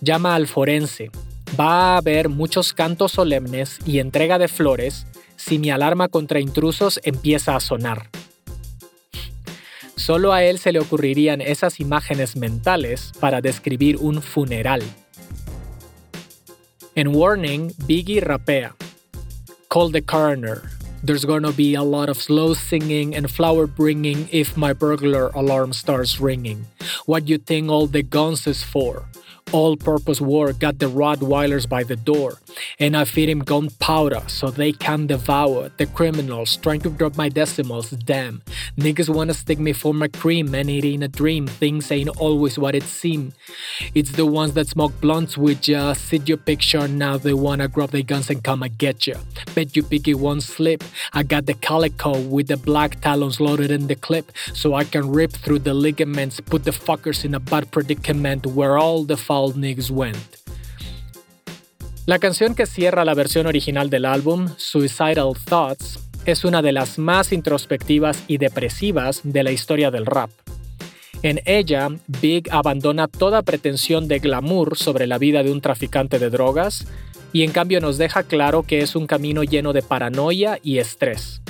Llama 0.00 0.34
al 0.34 0.48
forense. 0.48 1.10
Va 1.58 1.94
a 1.94 1.96
haber 1.98 2.28
muchos 2.28 2.72
cantos 2.72 3.12
solemnes 3.12 3.78
y 3.86 4.00
entrega 4.00 4.38
de 4.38 4.48
flores 4.48 5.06
si 5.36 5.58
mi 5.58 5.70
alarma 5.70 6.08
contra 6.08 6.40
intrusos 6.40 6.98
empieza 7.04 7.54
a 7.54 7.60
sonar. 7.60 8.10
Solo 9.94 10.32
a 10.32 10.42
él 10.42 10.58
se 10.58 10.72
le 10.72 10.80
ocurrirían 10.80 11.40
esas 11.40 11.78
imágenes 11.78 12.34
mentales 12.34 13.12
para 13.20 13.40
describir 13.40 13.98
un 13.98 14.22
funeral. 14.22 14.82
En 16.94 17.12
Warning, 17.12 17.72
Biggie 17.88 18.20
rapea. 18.20 18.74
Call 19.70 19.88
the 19.88 20.02
coroner. 20.02 20.68
There's 21.02 21.24
gonna 21.24 21.50
be 21.50 21.74
a 21.74 21.82
lot 21.82 22.10
of 22.10 22.20
slow 22.20 22.52
singing 22.52 23.16
and 23.16 23.30
flower 23.30 23.66
bringing 23.66 24.28
if 24.30 24.58
my 24.58 24.74
burglar 24.74 25.28
alarm 25.28 25.72
starts 25.72 26.20
ringing. 26.20 26.66
What 27.06 27.28
you 27.28 27.38
think 27.38 27.70
all 27.70 27.86
the 27.86 28.02
guns 28.02 28.46
is 28.46 28.62
for? 28.62 29.08
All 29.52 29.76
purpose 29.76 30.20
war 30.20 30.52
got 30.52 30.78
the 30.78 30.86
Rottweilers 30.86 31.68
by 31.68 31.82
the 31.84 31.96
door, 31.96 32.38
and 32.78 32.96
I 32.96 33.04
feed 33.04 33.28
him 33.28 33.40
gunpowder 33.40 34.22
so 34.26 34.50
they 34.50 34.72
can 34.72 35.06
devour 35.06 35.70
the 35.76 35.86
criminals 35.86 36.56
trying 36.56 36.80
to 36.80 36.90
drop 36.90 37.16
my 37.16 37.28
decimals. 37.28 37.90
Damn, 37.90 38.42
niggas 38.78 39.08
wanna 39.08 39.34
stick 39.34 39.58
me 39.58 39.72
for 39.72 39.92
my 39.94 40.08
cream, 40.08 40.54
and 40.54 40.68
it 40.70 40.84
ain't 40.84 41.04
a 41.04 41.08
dream. 41.08 41.46
Things 41.46 41.92
ain't 41.92 42.08
always 42.08 42.58
what 42.58 42.74
it 42.74 42.84
seems. 42.84 43.34
It's 43.94 44.12
the 44.12 44.26
ones 44.26 44.54
that 44.54 44.68
smoke 44.68 44.98
blunts 45.00 45.36
with 45.36 45.68
ya, 45.68 45.92
see 45.92 46.22
your 46.24 46.38
picture 46.38 46.88
now, 46.88 47.16
they 47.16 47.34
wanna 47.34 47.68
grab 47.68 47.90
their 47.90 48.02
guns 48.02 48.30
and 48.30 48.42
come 48.42 48.62
and 48.62 48.76
get 48.78 49.06
ya. 49.06 49.16
Bet 49.54 49.76
you 49.76 49.82
piggy 49.82 50.14
won't 50.14 50.42
slip. 50.42 50.82
I 51.12 51.22
got 51.22 51.46
the 51.46 51.54
calico 51.54 52.18
with 52.20 52.48
the 52.48 52.56
black 52.56 53.00
talons 53.00 53.40
loaded 53.40 53.70
in 53.70 53.86
the 53.86 53.96
clip, 53.96 54.32
so 54.54 54.74
I 54.74 54.84
can 54.84 55.10
rip 55.10 55.32
through 55.32 55.60
the 55.60 55.74
ligaments, 55.74 56.40
put 56.40 56.64
the 56.64 56.70
fuckers 56.70 57.24
in 57.24 57.34
a 57.34 57.40
bad 57.40 57.70
predicament 57.70 58.46
where 58.46 58.78
all 58.78 59.04
the 59.04 59.16
foul 59.16 59.41
niggas 59.50 59.90
went. 59.90 60.16
La 62.06 62.18
canción 62.18 62.54
que 62.54 62.66
cierra 62.66 63.04
la 63.04 63.14
versión 63.14 63.46
original 63.46 63.88
del 63.88 64.06
álbum, 64.06 64.48
Suicidal 64.56 65.34
Thoughts, 65.44 66.00
es 66.24 66.44
una 66.44 66.62
de 66.62 66.72
las 66.72 66.98
más 66.98 67.32
introspectivas 67.32 68.24
y 68.26 68.38
depresivas 68.38 69.20
de 69.24 69.42
la 69.42 69.52
historia 69.52 69.90
del 69.90 70.06
rap. 70.06 70.30
En 71.22 71.40
ella, 71.44 71.88
Big 72.08 72.48
abandona 72.50 73.06
toda 73.06 73.42
pretensión 73.42 74.08
de 74.08 74.18
glamour 74.18 74.76
sobre 74.76 75.06
la 75.06 75.18
vida 75.18 75.42
de 75.42 75.52
un 75.52 75.60
traficante 75.60 76.18
de 76.18 76.30
drogas 76.30 76.86
y 77.32 77.44
en 77.44 77.52
cambio 77.52 77.80
nos 77.80 77.98
deja 77.98 78.24
claro 78.24 78.64
que 78.64 78.80
es 78.80 78.96
un 78.96 79.06
camino 79.06 79.44
lleno 79.44 79.72
de 79.72 79.82
paranoia 79.82 80.58
y 80.62 80.78
estrés. 80.78 81.40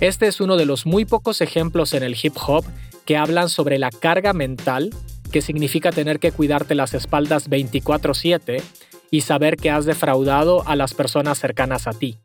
Este 0.00 0.26
es 0.26 0.40
uno 0.40 0.56
de 0.56 0.66
los 0.66 0.84
muy 0.84 1.06
pocos 1.06 1.40
ejemplos 1.40 1.94
en 1.94 2.02
el 2.02 2.16
hip 2.22 2.34
hop 2.46 2.64
que 3.06 3.16
hablan 3.16 3.48
sobre 3.48 3.78
la 3.78 3.90
carga 3.90 4.32
mental 4.32 4.90
que 5.30 5.42
significa 5.42 5.90
tener 5.90 6.18
que 6.18 6.32
cuidarte 6.32 6.74
las 6.74 6.94
espaldas 6.94 7.48
24/7 7.48 8.62
y 9.10 9.22
saber 9.22 9.56
que 9.56 9.70
has 9.70 9.84
defraudado 9.86 10.66
a 10.68 10.76
las 10.76 10.94
personas 10.94 11.38
cercanas 11.38 11.86
a 11.86 11.92
ti. 11.92 12.18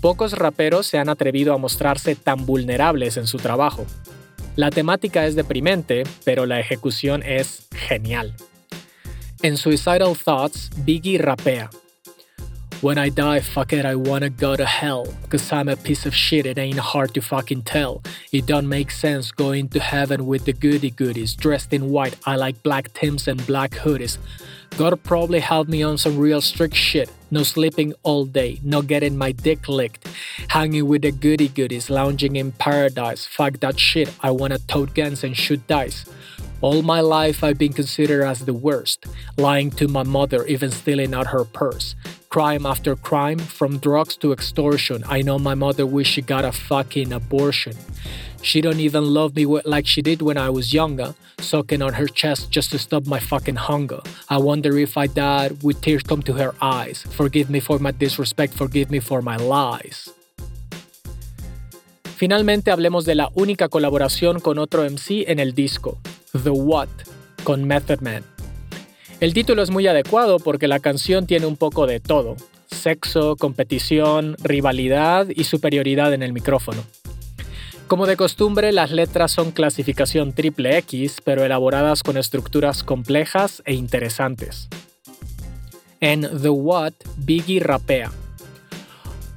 Pocos 0.00 0.32
raperos 0.32 0.86
se 0.86 0.98
han 0.98 1.08
atrevido 1.08 1.52
a 1.52 1.58
mostrarse 1.58 2.14
tan 2.14 2.46
vulnerables 2.46 3.16
en 3.16 3.26
su 3.26 3.38
trabajo. 3.38 3.86
La 4.56 4.70
temática 4.70 5.26
es 5.26 5.34
deprimente, 5.34 6.04
pero 6.24 6.46
la 6.46 6.58
ejecución 6.60 7.22
es 7.22 7.68
genial. 7.72 8.34
En 9.42 9.56
Suicidal 9.56 10.16
Thoughts, 10.22 10.70
Biggie 10.84 11.18
rapea. 11.18 11.70
When 12.80 12.96
I 12.96 13.10
die, 13.10 13.40
fuck 13.40 13.74
it, 13.74 13.84
I 13.84 13.94
wanna 13.94 14.30
go 14.30 14.56
to 14.56 14.64
hell. 14.64 15.06
Cause 15.28 15.52
I'm 15.52 15.68
a 15.68 15.76
piece 15.76 16.06
of 16.06 16.14
shit, 16.14 16.46
it 16.46 16.56
ain't 16.56 16.78
hard 16.78 17.12
to 17.12 17.20
fucking 17.20 17.64
tell. 17.64 18.02
It 18.32 18.46
don't 18.46 18.70
make 18.70 18.90
sense 18.90 19.30
going 19.32 19.68
to 19.68 19.80
heaven 19.80 20.24
with 20.24 20.46
the 20.46 20.54
goody 20.54 20.90
goodies. 20.90 21.34
Dressed 21.34 21.74
in 21.74 21.90
white, 21.90 22.16
I 22.24 22.36
like 22.36 22.62
black 22.62 22.94
Tims 22.94 23.28
and 23.28 23.46
black 23.46 23.72
hoodies. 23.72 24.16
God 24.78 24.98
probably 25.02 25.40
help 25.40 25.68
me 25.68 25.82
on 25.82 25.98
some 25.98 26.16
real 26.16 26.40
strict 26.40 26.74
shit. 26.74 27.10
No 27.30 27.42
sleeping 27.42 27.92
all 28.02 28.24
day, 28.24 28.60
no 28.62 28.80
getting 28.80 29.18
my 29.18 29.32
dick 29.32 29.68
licked. 29.68 30.08
Hanging 30.48 30.88
with 30.88 31.02
the 31.02 31.12
goody 31.12 31.48
goodies, 31.48 31.90
lounging 31.90 32.36
in 32.36 32.52
paradise. 32.52 33.26
Fuck 33.26 33.60
that 33.60 33.78
shit, 33.78 34.10
I 34.22 34.30
wanna 34.30 34.58
tote 34.58 34.94
guns 34.94 35.22
and 35.22 35.36
shoot 35.36 35.60
dice. 35.66 36.06
All 36.62 36.80
my 36.80 37.00
life 37.00 37.44
I've 37.44 37.58
been 37.58 37.74
considered 37.74 38.24
as 38.24 38.46
the 38.46 38.54
worst, 38.54 39.04
lying 39.36 39.70
to 39.72 39.86
my 39.86 40.02
mother, 40.02 40.46
even 40.46 40.70
stealing 40.70 41.12
out 41.12 41.26
her 41.26 41.44
purse. 41.44 41.94
Crime 42.30 42.64
after 42.64 42.94
crime, 42.94 43.40
from 43.40 43.78
drugs 43.78 44.16
to 44.18 44.32
extortion. 44.32 45.02
I 45.08 45.20
know 45.20 45.36
my 45.36 45.56
mother 45.56 45.84
wish 45.84 46.06
she 46.06 46.22
got 46.22 46.44
a 46.44 46.52
fucking 46.52 47.12
abortion. 47.12 47.74
She 48.40 48.60
don't 48.60 48.78
even 48.78 49.02
love 49.02 49.34
me 49.34 49.46
like 49.64 49.88
she 49.88 50.00
did 50.00 50.22
when 50.22 50.38
I 50.38 50.48
was 50.48 50.72
younger, 50.72 51.16
sucking 51.40 51.82
on 51.82 51.94
her 51.94 52.06
chest 52.06 52.52
just 52.52 52.70
to 52.70 52.78
stop 52.78 53.04
my 53.04 53.18
fucking 53.18 53.56
hunger. 53.56 54.00
I 54.28 54.38
wonder 54.38 54.78
if 54.78 54.96
I 54.96 55.08
died 55.08 55.60
with 55.64 55.80
tears 55.80 56.04
come 56.04 56.22
to 56.22 56.32
her 56.34 56.54
eyes. 56.62 57.02
Forgive 57.02 57.50
me 57.50 57.58
for 57.58 57.80
my 57.80 57.90
disrespect, 57.90 58.54
forgive 58.54 58.92
me 58.92 59.00
for 59.00 59.22
my 59.22 59.36
lies. 59.36 60.08
Finalmente 62.16 62.70
hablemos 62.70 63.06
de 63.06 63.16
la 63.16 63.30
única 63.34 63.68
colaboración 63.68 64.38
con 64.38 64.58
otro 64.58 64.84
MC 64.88 65.24
en 65.26 65.40
el 65.40 65.52
disco, 65.52 65.98
The 66.32 66.50
What 66.50 66.90
con 67.42 67.66
Method 67.66 68.02
Man. 68.02 68.22
El 69.20 69.34
título 69.34 69.62
es 69.62 69.70
muy 69.70 69.86
adecuado 69.86 70.38
porque 70.38 70.66
la 70.66 70.80
canción 70.80 71.26
tiene 71.26 71.44
un 71.44 71.58
poco 71.58 71.86
de 71.86 72.00
todo, 72.00 72.36
sexo, 72.70 73.36
competición, 73.36 74.34
rivalidad 74.42 75.26
y 75.28 75.44
superioridad 75.44 76.14
en 76.14 76.22
el 76.22 76.32
micrófono. 76.32 76.82
Como 77.86 78.06
de 78.06 78.16
costumbre, 78.16 78.72
las 78.72 78.92
letras 78.92 79.30
son 79.30 79.50
clasificación 79.50 80.32
triple 80.32 80.78
X, 80.78 81.18
pero 81.22 81.44
elaboradas 81.44 82.02
con 82.02 82.16
estructuras 82.16 82.82
complejas 82.82 83.62
e 83.66 83.74
interesantes. 83.74 84.70
En 86.00 86.22
The 86.22 86.48
What, 86.48 86.94
Biggie 87.18 87.60
rapea. 87.60 88.10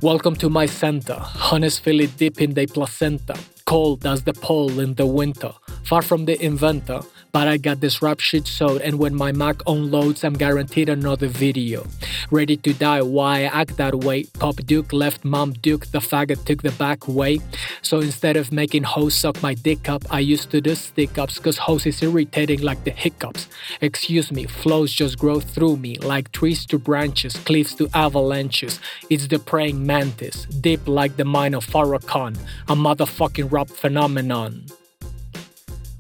Welcome 0.02 0.38
to 0.38 0.50
my 0.50 0.66
center, 0.66 1.18
honest 1.52 1.84
Philly 1.84 2.08
deep 2.08 2.40
in 2.40 2.54
the 2.54 2.68
placenta, 2.68 3.34
cold 3.66 4.08
as 4.08 4.24
the 4.24 4.34
pole 4.34 4.82
in 4.82 4.96
the 4.96 5.04
winter. 5.04 5.52
Far 5.84 6.04
from 6.04 6.26
the 6.26 6.38
inventor, 6.40 7.02
but 7.34 7.48
I 7.48 7.58
got 7.58 7.82
this 7.82 8.04
rap 8.04 8.20
shit 8.20 8.48
sewed, 8.48 8.84
and 8.84 9.00
when 9.00 9.16
my 9.16 9.32
Mac 9.32 9.58
unloads, 9.66 10.24
I'm 10.24 10.36
guaranteed 10.36 10.88
another 10.88 11.28
video. 11.28 11.88
Ready 12.30 12.56
to 12.58 12.74
die, 12.74 13.02
why 13.02 13.40
I 13.40 13.62
act 13.62 13.78
that 13.78 13.96
way? 13.96 14.26
Pop 14.38 14.58
Duke 14.58 14.94
left 14.94 15.26
Mom 15.26 15.54
Duke, 15.54 15.88
the 15.88 15.98
faggot 15.98 16.46
took 16.46 16.62
the 16.62 16.72
back 16.74 17.08
way. 17.08 17.40
So 17.82 18.02
instead 18.02 18.38
of 18.38 18.52
making 18.52 18.84
hoes 18.84 19.16
suck 19.16 19.42
my 19.42 19.56
dick 19.56 19.90
up, 19.90 20.04
I 20.12 20.20
used 20.20 20.52
to 20.52 20.62
do 20.62 20.76
stick 20.76 21.18
ups, 21.18 21.40
cause 21.40 21.58
hoes 21.58 21.88
is 21.88 22.04
irritating 22.04 22.62
like 22.62 22.84
the 22.84 22.92
hiccups. 22.92 23.48
Excuse 23.82 24.32
me, 24.32 24.46
flows 24.46 24.94
just 24.94 25.18
grow 25.18 25.40
through 25.40 25.78
me, 25.78 25.98
like 25.98 26.32
trees 26.34 26.68
to 26.68 26.78
branches, 26.78 27.36
cliffs 27.36 27.74
to 27.76 27.90
avalanches. 27.96 28.80
It's 29.10 29.26
the 29.26 29.40
praying 29.40 29.84
mantis, 29.84 30.46
deep 30.46 30.88
like 30.88 31.18
the 31.18 31.26
mind 31.26 31.56
of 31.56 31.66
Farrakhan, 31.66 32.38
a 32.68 32.76
motherfucking 32.76 33.52
rap 33.52 33.70
phenomenon. 33.70 34.68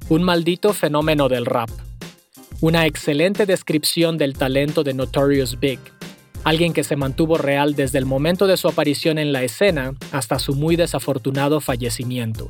Un 0.09 0.21
maldito 0.21 0.73
fenómeno 0.73 1.29
del 1.29 1.45
rap. 1.45 1.69
Una 2.59 2.85
excelente 2.85 3.45
descripción 3.45 4.17
del 4.17 4.33
talento 4.33 4.83
de 4.83 4.93
Notorious 4.93 5.59
Big. 5.59 5.79
alguien 6.43 6.73
que 6.73 6.83
se 6.83 6.97
mantuvo 6.97 7.37
real 7.37 7.73
desde 7.73 7.99
el 7.99 8.05
momento 8.05 8.45
de 8.45 8.57
su 8.57 8.67
aparición 8.67 9.17
en 9.17 9.31
la 9.31 9.43
escena 9.43 9.93
hasta 10.11 10.39
su 10.39 10.55
muy 10.55 10.75
desafortunado 10.75 11.61
fallecimiento. 11.61 12.49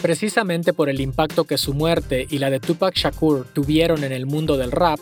Precisamente 0.00 0.72
por 0.72 0.88
el 0.88 1.00
impacto 1.00 1.44
que 1.44 1.58
su 1.58 1.74
muerte 1.74 2.28
y 2.30 2.38
la 2.38 2.50
de 2.50 2.60
Tupac 2.60 2.94
Shakur 2.94 3.44
tuvieron 3.52 4.04
en 4.04 4.12
el 4.12 4.26
mundo 4.26 4.56
del 4.56 4.70
rap, 4.70 5.00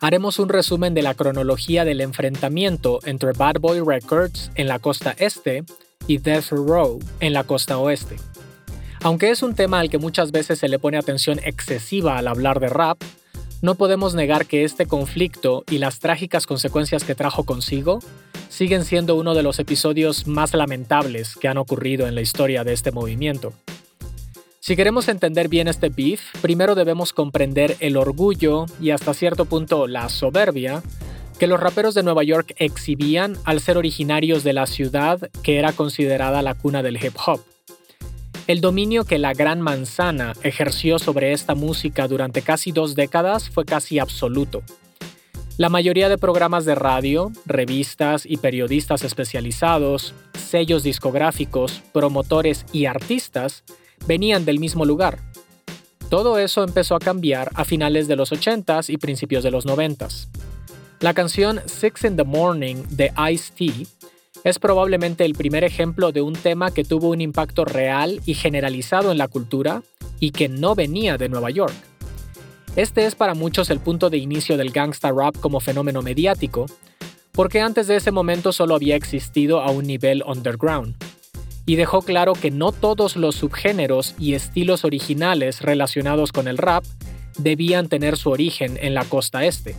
haremos 0.00 0.38
un 0.38 0.50
resumen 0.50 0.92
de 0.92 1.00
la 1.00 1.14
cronología 1.14 1.86
del 1.86 2.02
enfrentamiento 2.02 3.00
entre 3.06 3.32
Bad 3.32 3.56
Boy 3.58 3.80
Records 3.80 4.50
en 4.54 4.68
la 4.68 4.78
costa 4.80 5.14
este 5.16 5.64
y 6.06 6.18
Death 6.18 6.50
Row 6.50 6.98
en 7.20 7.32
la 7.32 7.44
costa 7.44 7.78
oeste. 7.78 8.16
Aunque 9.06 9.30
es 9.30 9.44
un 9.44 9.54
tema 9.54 9.78
al 9.78 9.88
que 9.88 9.98
muchas 9.98 10.32
veces 10.32 10.58
se 10.58 10.68
le 10.68 10.80
pone 10.80 10.98
atención 10.98 11.38
excesiva 11.44 12.18
al 12.18 12.26
hablar 12.26 12.58
de 12.58 12.68
rap, 12.68 13.00
no 13.62 13.76
podemos 13.76 14.16
negar 14.16 14.46
que 14.46 14.64
este 14.64 14.86
conflicto 14.86 15.62
y 15.70 15.78
las 15.78 16.00
trágicas 16.00 16.44
consecuencias 16.44 17.04
que 17.04 17.14
trajo 17.14 17.44
consigo 17.44 18.00
siguen 18.48 18.84
siendo 18.84 19.14
uno 19.14 19.34
de 19.34 19.44
los 19.44 19.60
episodios 19.60 20.26
más 20.26 20.54
lamentables 20.54 21.36
que 21.36 21.46
han 21.46 21.56
ocurrido 21.56 22.08
en 22.08 22.16
la 22.16 22.20
historia 22.20 22.64
de 22.64 22.72
este 22.72 22.90
movimiento. 22.90 23.52
Si 24.58 24.74
queremos 24.74 25.06
entender 25.06 25.46
bien 25.46 25.68
este 25.68 25.88
beef, 25.88 26.22
primero 26.42 26.74
debemos 26.74 27.12
comprender 27.12 27.76
el 27.78 27.96
orgullo 27.96 28.66
y 28.80 28.90
hasta 28.90 29.14
cierto 29.14 29.44
punto 29.44 29.86
la 29.86 30.08
soberbia 30.08 30.82
que 31.38 31.46
los 31.46 31.60
raperos 31.60 31.94
de 31.94 32.02
Nueva 32.02 32.24
York 32.24 32.56
exhibían 32.56 33.36
al 33.44 33.60
ser 33.60 33.78
originarios 33.78 34.42
de 34.42 34.52
la 34.52 34.66
ciudad 34.66 35.30
que 35.44 35.60
era 35.60 35.72
considerada 35.72 36.42
la 36.42 36.54
cuna 36.54 36.82
del 36.82 36.96
hip 36.96 37.14
hop. 37.24 37.40
El 38.46 38.60
dominio 38.60 39.04
que 39.04 39.18
la 39.18 39.32
Gran 39.32 39.60
Manzana 39.60 40.32
ejerció 40.44 41.00
sobre 41.00 41.32
esta 41.32 41.56
música 41.56 42.06
durante 42.06 42.42
casi 42.42 42.70
dos 42.70 42.94
décadas 42.94 43.50
fue 43.50 43.64
casi 43.64 43.98
absoluto. 43.98 44.62
La 45.58 45.68
mayoría 45.68 46.08
de 46.08 46.16
programas 46.16 46.64
de 46.64 46.76
radio, 46.76 47.32
revistas 47.44 48.24
y 48.24 48.36
periodistas 48.36 49.02
especializados, 49.02 50.14
sellos 50.38 50.84
discográficos, 50.84 51.82
promotores 51.92 52.66
y 52.72 52.86
artistas 52.86 53.64
venían 54.06 54.44
del 54.44 54.60
mismo 54.60 54.84
lugar. 54.84 55.18
Todo 56.08 56.38
eso 56.38 56.62
empezó 56.62 56.94
a 56.94 57.00
cambiar 57.00 57.50
a 57.54 57.64
finales 57.64 58.06
de 58.06 58.14
los 58.14 58.30
80s 58.30 58.90
y 58.90 58.98
principios 58.98 59.42
de 59.42 59.50
los 59.50 59.66
90s. 59.66 60.28
La 61.00 61.14
canción 61.14 61.60
Six 61.66 62.04
in 62.04 62.16
the 62.16 62.24
Morning 62.24 62.76
de 62.90 63.12
Ice-T 63.32 63.86
es 64.46 64.60
probablemente 64.60 65.24
el 65.24 65.34
primer 65.34 65.64
ejemplo 65.64 66.12
de 66.12 66.22
un 66.22 66.34
tema 66.34 66.70
que 66.70 66.84
tuvo 66.84 67.08
un 67.08 67.20
impacto 67.20 67.64
real 67.64 68.20
y 68.26 68.34
generalizado 68.34 69.10
en 69.10 69.18
la 69.18 69.26
cultura 69.26 69.82
y 70.20 70.30
que 70.30 70.48
no 70.48 70.76
venía 70.76 71.18
de 71.18 71.28
Nueva 71.28 71.50
York. 71.50 71.74
Este 72.76 73.06
es 73.06 73.16
para 73.16 73.34
muchos 73.34 73.70
el 73.70 73.80
punto 73.80 74.08
de 74.08 74.18
inicio 74.18 74.56
del 74.56 74.70
gangsta 74.70 75.10
rap 75.10 75.34
como 75.40 75.58
fenómeno 75.58 76.00
mediático, 76.00 76.66
porque 77.32 77.60
antes 77.60 77.88
de 77.88 77.96
ese 77.96 78.12
momento 78.12 78.52
solo 78.52 78.76
había 78.76 78.94
existido 78.94 79.62
a 79.62 79.72
un 79.72 79.84
nivel 79.84 80.22
underground 80.24 80.94
y 81.66 81.74
dejó 81.74 82.02
claro 82.02 82.34
que 82.34 82.52
no 82.52 82.70
todos 82.70 83.16
los 83.16 83.34
subgéneros 83.34 84.14
y 84.16 84.34
estilos 84.34 84.84
originales 84.84 85.60
relacionados 85.60 86.30
con 86.30 86.46
el 86.46 86.58
rap 86.58 86.84
debían 87.36 87.88
tener 87.88 88.16
su 88.16 88.30
origen 88.30 88.78
en 88.80 88.94
la 88.94 89.04
costa 89.06 89.44
este. 89.44 89.74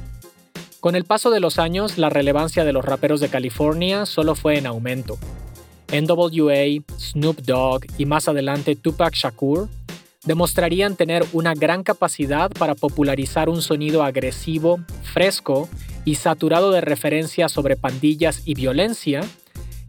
Con 0.80 0.96
el 0.96 1.06
paso 1.06 1.32
de 1.32 1.40
los 1.40 1.58
años, 1.58 1.98
la 1.98 2.10
relevancia 2.10 2.64
de 2.64 2.72
los 2.72 2.86
raperos 2.86 3.20
de 3.20 3.30
California 3.30 4.06
solo 4.06 4.36
fue 4.36 4.58
en 4.58 4.68
aumento. 4.68 5.18
NWA, 5.92 6.84
Snoop 7.00 7.40
Dogg 7.42 7.86
y 7.98 8.06
más 8.06 8.28
adelante 8.28 8.76
Tupac 8.76 9.16
Shakur 9.16 9.70
demostrarían 10.26 10.96
tener 10.96 11.26
una 11.32 11.54
gran 11.54 11.84
capacidad 11.84 12.52
para 12.52 12.76
popularizar 12.76 13.50
un 13.50 13.62
sonido 13.62 14.04
agresivo, 14.04 14.80
fresco 15.02 15.70
y 16.06 16.16
saturado 16.16 16.72
de 16.72 16.82
referencias 16.82 17.52
sobre 17.52 17.78
pandillas 17.78 18.42
y 18.46 18.54
violencia 18.54 19.22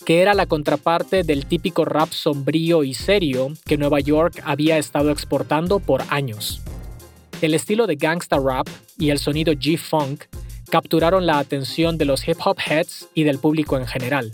que 0.08 0.22
era 0.22 0.32
la 0.32 0.46
contraparte 0.46 1.22
del 1.22 1.44
típico 1.44 1.84
rap 1.84 2.12
sombrío 2.12 2.82
y 2.82 2.94
serio 2.94 3.50
que 3.66 3.76
Nueva 3.76 4.00
York 4.00 4.40
había 4.42 4.78
estado 4.78 5.10
exportando 5.10 5.80
por 5.80 6.02
años. 6.08 6.62
El 7.42 7.52
estilo 7.52 7.86
de 7.86 7.96
gangsta 7.96 8.38
rap 8.42 8.66
y 8.96 9.10
el 9.10 9.18
sonido 9.18 9.52
G-Funk 9.52 10.24
capturaron 10.70 11.26
la 11.26 11.38
atención 11.38 11.98
de 11.98 12.04
los 12.04 12.26
hip 12.26 12.38
hop 12.44 12.58
heads 12.58 13.08
y 13.14 13.24
del 13.24 13.38
público 13.38 13.76
en 13.76 13.86
general. 13.86 14.30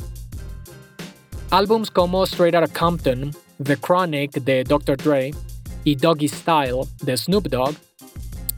Álbums 1.51 1.91
como 1.91 2.25
Straight 2.25 2.55
Outta 2.55 2.73
Compton, 2.73 3.31
The 3.63 3.77
Chronic 3.77 4.33
de 4.33 4.65
Dr. 4.65 4.97
Dre 4.97 5.33
y 5.85 5.95
Doggy 5.95 6.29
Style 6.29 6.83
de 7.03 7.17
Snoop 7.17 7.49
Dogg 7.49 7.75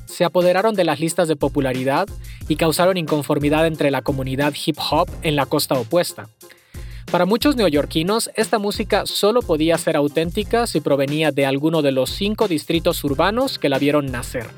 se 0.07 0.25
apoderaron 0.25 0.75
de 0.75 0.85
las 0.85 1.01
listas 1.01 1.29
de 1.29 1.37
popularidad 1.37 2.09
y 2.49 2.57
causaron 2.57 2.97
inconformidad 2.97 3.67
entre 3.67 3.91
la 3.91 4.03
comunidad 4.03 4.55
hip 4.65 4.79
hop 4.91 5.09
en 5.23 5.37
la 5.37 5.47
costa 5.47 5.75
opuesta, 5.75 6.29
para 7.11 7.25
muchos 7.25 7.55
neoyorquinos, 7.55 8.31
esta 8.35 8.59
música 8.59 9.07
solo 9.07 9.41
podía 9.41 9.79
ser 9.79 9.97
auténtica 9.97 10.67
si 10.67 10.81
provenía 10.81 11.31
de 11.31 11.47
alguno 11.47 11.81
de 11.81 11.93
los 11.93 12.11
cinco 12.11 12.49
distritos 12.49 13.03
urbanos 13.05 13.61
que 13.61 13.69
la 13.69 13.79
vieron 13.79 14.07
nacer. 14.07 14.49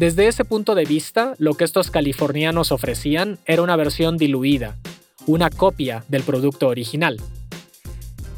Desde 0.00 0.28
ese 0.28 0.46
punto 0.46 0.74
de 0.74 0.86
vista, 0.86 1.34
lo 1.36 1.52
que 1.52 1.64
estos 1.64 1.90
californianos 1.90 2.72
ofrecían 2.72 3.38
era 3.44 3.60
una 3.60 3.76
versión 3.76 4.16
diluida, 4.16 4.78
una 5.26 5.50
copia 5.50 6.04
del 6.08 6.22
producto 6.22 6.68
original. 6.68 7.18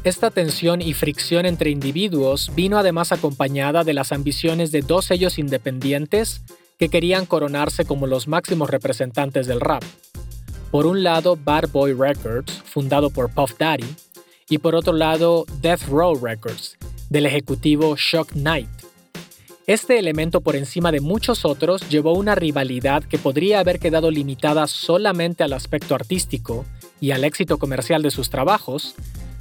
Esta 0.03 0.29
tensión 0.29 0.81
y 0.81 0.93
fricción 0.93 1.45
entre 1.45 1.69
individuos 1.69 2.51
vino 2.53 2.77
además 2.77 3.13
acompañada 3.13 3.85
de 3.85 3.93
las 3.93 4.11
ambiciones 4.11 4.73
de 4.73 4.81
dos 4.81 5.05
sellos 5.05 5.39
independientes 5.39 6.41
que 6.77 6.89
querían 6.89 7.25
coronarse 7.25 7.85
como 7.85 8.07
los 8.07 8.27
máximos 8.27 8.69
representantes 8.69 9.47
del 9.47 9.61
rap. 9.61 9.83
Por 10.69 10.85
un 10.85 11.01
lado, 11.01 11.37
Bad 11.41 11.69
Boy 11.69 11.93
Records, 11.93 12.61
fundado 12.65 13.09
por 13.09 13.33
Puff 13.33 13.53
Daddy, 13.57 13.87
y 14.49 14.57
por 14.57 14.75
otro 14.75 14.91
lado, 14.91 15.45
Death 15.61 15.83
Row 15.87 16.13
Records, 16.21 16.75
del 17.09 17.25
ejecutivo 17.25 17.95
Shock 17.95 18.33
Knight. 18.33 18.82
Este 19.65 19.97
elemento 19.97 20.41
por 20.41 20.57
encima 20.57 20.91
de 20.91 20.99
muchos 20.99 21.45
otros 21.45 21.87
llevó 21.87 22.13
una 22.13 22.35
rivalidad 22.35 23.01
que 23.01 23.17
podría 23.17 23.61
haber 23.61 23.79
quedado 23.79 24.11
limitada 24.11 24.67
solamente 24.67 25.41
al 25.41 25.53
aspecto 25.53 25.95
artístico 25.95 26.65
y 26.99 27.11
al 27.11 27.23
éxito 27.23 27.57
comercial 27.57 28.01
de 28.01 28.11
sus 28.11 28.29
trabajos, 28.29 28.93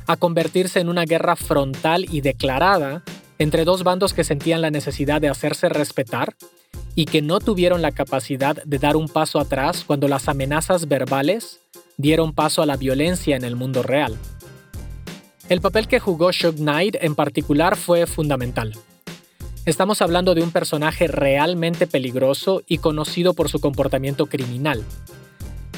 a 0.07 0.17
convertirse 0.17 0.79
en 0.79 0.89
una 0.89 1.07
guerra 1.07 1.35
frontal 1.35 2.07
y 2.09 2.21
declarada 2.21 3.03
entre 3.39 3.65
dos 3.65 3.83
bandos 3.83 4.15
que 4.15 4.23
sentían 4.23 4.63
la 4.63 4.71
necesidad 4.71 5.21
de 5.21 5.29
hacerse 5.29 5.69
respetar 5.69 6.37
y 6.95 7.07
que 7.07 7.21
no 7.21 7.41
tuvieron 7.41 7.83
la 7.83 7.91
capacidad 7.91 8.63
de 8.63 8.79
dar 8.79 8.95
un 8.95 9.09
paso 9.09 9.41
atrás 9.41 9.83
cuando 9.85 10.07
las 10.07 10.29
amenazas 10.29 10.87
verbales 10.87 11.59
dieron 11.97 12.33
paso 12.33 12.63
a 12.63 12.67
la 12.67 12.77
violencia 12.77 13.35
en 13.35 13.43
el 13.43 13.57
mundo 13.57 13.83
real. 13.83 14.17
El 15.49 15.61
papel 15.61 15.89
que 15.89 15.99
jugó 15.99 16.31
Shug 16.31 16.55
Knight 16.57 16.97
en 17.01 17.17
particular 17.17 17.77
fue 17.77 18.07
fundamental. 18.07 18.73
Estamos 19.65 20.03
hablando 20.03 20.35
de 20.35 20.43
un 20.43 20.51
personaje 20.51 21.07
realmente 21.07 21.87
peligroso 21.87 22.65
y 22.67 22.79
conocido 22.79 23.33
por 23.33 23.49
su 23.49 23.61
comportamiento 23.61 24.27
criminal. 24.27 24.83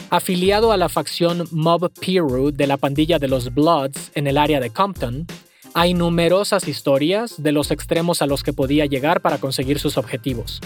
Afiliado 0.09 0.73
a 0.73 0.79
la 0.79 0.89
facción 0.89 1.47
Mob 1.51 1.93
Piru 2.01 2.51
de 2.51 2.67
la 2.67 2.79
pandilla 2.79 3.19
de 3.19 3.29
los 3.29 3.53
Bloods 3.53 4.11
en 4.15 4.27
el 4.27 4.39
área 4.39 4.59
de 4.59 4.71
Compton, 4.71 5.27
hay 5.75 5.93
numerosas 5.93 6.67
historias 6.67 7.43
de 7.43 7.53
los 7.53 7.71
extremos 7.71 8.23
a 8.23 8.27
los 8.27 8.43
que 8.43 8.55
podía 8.55 8.87
llegar 8.87 9.21
para 9.21 9.37
conseguir 9.37 9.79
sus 9.79 9.99
objetivos. 9.99 10.63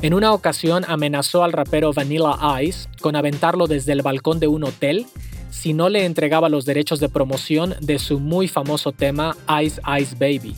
En 0.00 0.14
una 0.14 0.32
ocasión 0.32 0.84
amenazó 0.86 1.42
al 1.42 1.52
rapero 1.52 1.92
Vanilla 1.92 2.36
Ice 2.62 2.88
con 3.00 3.16
aventarlo 3.16 3.66
desde 3.66 3.90
el 3.90 4.02
balcón 4.02 4.38
de 4.38 4.46
un 4.46 4.62
hotel 4.62 5.06
si 5.50 5.72
no 5.72 5.88
le 5.88 6.04
entregaba 6.04 6.48
los 6.48 6.64
derechos 6.66 7.00
de 7.00 7.08
promoción 7.08 7.74
de 7.80 7.98
su 7.98 8.20
muy 8.20 8.46
famoso 8.46 8.92
tema 8.92 9.36
Ice 9.60 9.80
Ice 9.98 10.14
Baby. 10.14 10.54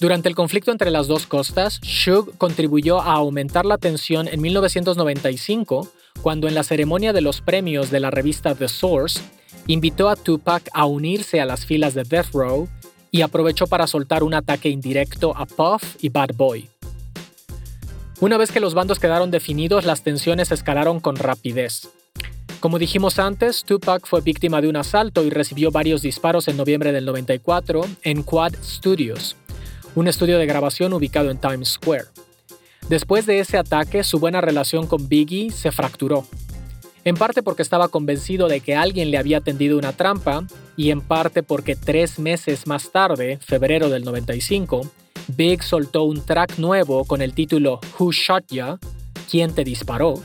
Durante 0.00 0.28
el 0.28 0.34
conflicto 0.34 0.72
entre 0.72 0.90
las 0.90 1.06
dos 1.06 1.26
costas, 1.26 1.80
Suge 1.82 2.32
contribuyó 2.36 3.00
a 3.00 3.12
aumentar 3.14 3.64
la 3.64 3.78
tensión 3.78 4.28
en 4.28 4.40
1995 4.40 5.88
cuando 6.22 6.48
en 6.48 6.54
la 6.54 6.62
ceremonia 6.62 7.12
de 7.12 7.20
los 7.20 7.40
premios 7.40 7.90
de 7.90 8.00
la 8.00 8.10
revista 8.10 8.54
The 8.54 8.68
Source 8.68 9.20
invitó 9.66 10.08
a 10.08 10.16
Tupac 10.16 10.68
a 10.72 10.86
unirse 10.86 11.40
a 11.40 11.46
las 11.46 11.64
filas 11.64 11.94
de 11.94 12.04
Death 12.04 12.32
Row 12.32 12.68
y 13.10 13.22
aprovechó 13.22 13.66
para 13.66 13.86
soltar 13.86 14.22
un 14.22 14.34
ataque 14.34 14.68
indirecto 14.68 15.34
a 15.36 15.46
Puff 15.46 15.96
y 16.02 16.08
Bad 16.08 16.30
Boy. 16.34 16.68
Una 18.20 18.36
vez 18.36 18.50
que 18.50 18.60
los 18.60 18.74
bandos 18.74 18.98
quedaron 18.98 19.30
definidos, 19.30 19.84
las 19.84 20.02
tensiones 20.02 20.50
escalaron 20.50 21.00
con 21.00 21.16
rapidez. 21.16 21.88
Como 22.60 22.78
dijimos 22.78 23.18
antes, 23.18 23.64
Tupac 23.64 24.06
fue 24.06 24.22
víctima 24.22 24.60
de 24.62 24.68
un 24.68 24.76
asalto 24.76 25.22
y 25.22 25.30
recibió 25.30 25.70
varios 25.70 26.00
disparos 26.00 26.48
en 26.48 26.56
noviembre 26.56 26.92
del 26.92 27.04
94 27.04 27.82
en 28.02 28.22
Quad 28.22 28.54
Studios, 28.62 29.36
un 29.94 30.08
estudio 30.08 30.38
de 30.38 30.46
grabación 30.46 30.92
ubicado 30.92 31.30
en 31.30 31.38
Times 31.38 31.68
Square. 31.68 32.04
Después 32.88 33.26
de 33.26 33.40
ese 33.40 33.56
ataque, 33.56 34.04
su 34.04 34.18
buena 34.18 34.40
relación 34.40 34.86
con 34.86 35.08
Biggie 35.08 35.50
se 35.50 35.72
fracturó. 35.72 36.26
En 37.04 37.16
parte 37.16 37.42
porque 37.42 37.62
estaba 37.62 37.88
convencido 37.88 38.48
de 38.48 38.60
que 38.60 38.76
alguien 38.76 39.10
le 39.10 39.18
había 39.18 39.40
tendido 39.40 39.78
una 39.78 39.92
trampa, 39.92 40.46
y 40.76 40.90
en 40.90 41.00
parte 41.00 41.42
porque 41.42 41.76
tres 41.76 42.18
meses 42.18 42.66
más 42.66 42.90
tarde, 42.90 43.38
febrero 43.40 43.88
del 43.88 44.04
95, 44.04 44.90
Big 45.28 45.62
soltó 45.62 46.04
un 46.04 46.24
track 46.24 46.58
nuevo 46.58 47.04
con 47.04 47.22
el 47.22 47.34
título 47.34 47.80
Who 47.98 48.12
Shot 48.12 48.46
Ya? 48.48 48.78
¿Quién 49.30 49.54
te 49.54 49.64
disparó? 49.64 50.22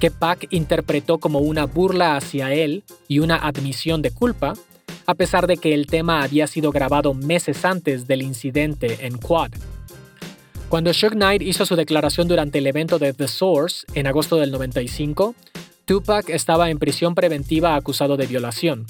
que 0.00 0.10
Pac 0.10 0.46
interpretó 0.50 1.18
como 1.18 1.40
una 1.40 1.66
burla 1.66 2.16
hacia 2.16 2.52
él 2.54 2.84
y 3.06 3.18
una 3.18 3.36
admisión 3.36 4.00
de 4.00 4.10
culpa, 4.10 4.54
a 5.10 5.14
pesar 5.16 5.48
de 5.48 5.56
que 5.56 5.74
el 5.74 5.86
tema 5.86 6.22
había 6.22 6.46
sido 6.46 6.70
grabado 6.70 7.14
meses 7.14 7.64
antes 7.64 8.06
del 8.06 8.22
incidente 8.22 9.06
en 9.06 9.18
Quad. 9.18 9.50
Cuando 10.68 10.94
Suge 10.94 11.16
Knight 11.16 11.42
hizo 11.42 11.66
su 11.66 11.74
declaración 11.74 12.28
durante 12.28 12.58
el 12.58 12.66
evento 12.68 13.00
de 13.00 13.12
The 13.12 13.26
Source 13.26 13.84
en 13.94 14.06
agosto 14.06 14.36
del 14.36 14.52
95, 14.52 15.34
Tupac 15.84 16.28
estaba 16.28 16.70
en 16.70 16.78
prisión 16.78 17.16
preventiva 17.16 17.74
acusado 17.74 18.16
de 18.16 18.28
violación. 18.28 18.86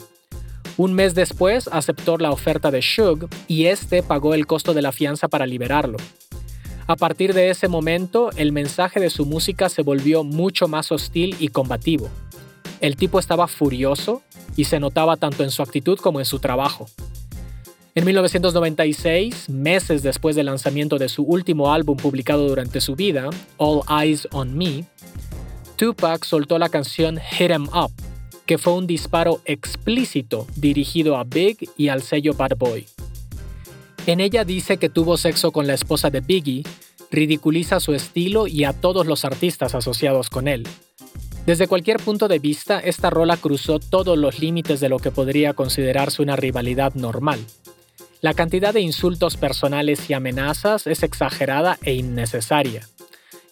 Un 0.76 0.92
mes 0.92 1.14
después 1.14 1.70
aceptó 1.72 2.18
la 2.18 2.32
oferta 2.32 2.70
de 2.70 2.82
Suge 2.82 3.26
y 3.48 3.66
este 3.66 4.02
pagó 4.02 4.34
el 4.34 4.46
costo 4.46 4.74
de 4.74 4.82
la 4.82 4.92
fianza 4.92 5.28
para 5.28 5.46
liberarlo. 5.46 5.96
A 6.86 6.96
partir 6.96 7.32
de 7.32 7.48
ese 7.48 7.68
momento, 7.68 8.28
el 8.36 8.52
mensaje 8.52 9.00
de 9.00 9.08
su 9.08 9.24
música 9.24 9.70
se 9.70 9.80
volvió 9.80 10.22
mucho 10.22 10.68
más 10.68 10.92
hostil 10.92 11.34
y 11.38 11.48
combativo. 11.48 12.10
El 12.80 12.96
tipo 12.96 13.18
estaba 13.18 13.46
furioso 13.46 14.22
y 14.56 14.64
se 14.64 14.80
notaba 14.80 15.16
tanto 15.16 15.44
en 15.44 15.50
su 15.50 15.62
actitud 15.62 15.98
como 15.98 16.18
en 16.18 16.26
su 16.26 16.38
trabajo. 16.38 16.88
En 17.94 18.04
1996, 18.04 19.50
meses 19.50 20.02
después 20.02 20.36
del 20.36 20.46
lanzamiento 20.46 20.96
de 20.96 21.08
su 21.08 21.22
último 21.24 21.72
álbum 21.72 21.96
publicado 21.96 22.48
durante 22.48 22.80
su 22.80 22.94
vida, 22.94 23.28
All 23.56 23.82
Eyes 24.02 24.28
on 24.32 24.56
Me, 24.56 24.84
Tupac 25.76 26.24
soltó 26.24 26.58
la 26.58 26.68
canción 26.68 27.18
Hit 27.18 27.50
'em 27.50 27.68
Up, 27.68 27.90
que 28.46 28.58
fue 28.58 28.74
un 28.74 28.86
disparo 28.86 29.40
explícito 29.44 30.46
dirigido 30.56 31.16
a 31.16 31.24
Big 31.24 31.68
y 31.76 31.88
al 31.88 32.02
sello 32.02 32.34
Bad 32.34 32.56
Boy. 32.56 32.86
En 34.06 34.20
ella 34.20 34.44
dice 34.44 34.76
que 34.76 34.88
tuvo 34.88 35.16
sexo 35.16 35.52
con 35.52 35.66
la 35.66 35.74
esposa 35.74 36.10
de 36.10 36.20
Biggie, 36.20 36.62
ridiculiza 37.10 37.80
su 37.80 37.92
estilo 37.92 38.46
y 38.46 38.64
a 38.64 38.72
todos 38.72 39.06
los 39.06 39.24
artistas 39.24 39.74
asociados 39.74 40.30
con 40.30 40.48
él. 40.48 40.66
Desde 41.46 41.66
cualquier 41.66 41.96
punto 41.98 42.28
de 42.28 42.38
vista, 42.38 42.78
esta 42.80 43.10
rola 43.10 43.36
cruzó 43.36 43.78
todos 43.78 44.16
los 44.16 44.38
límites 44.38 44.78
de 44.80 44.88
lo 44.88 44.98
que 44.98 45.10
podría 45.10 45.54
considerarse 45.54 46.22
una 46.22 46.36
rivalidad 46.36 46.94
normal. 46.94 47.40
La 48.20 48.34
cantidad 48.34 48.74
de 48.74 48.82
insultos 48.82 49.36
personales 49.36 50.10
y 50.10 50.12
amenazas 50.12 50.86
es 50.86 51.02
exagerada 51.02 51.78
e 51.82 51.94
innecesaria. 51.94 52.86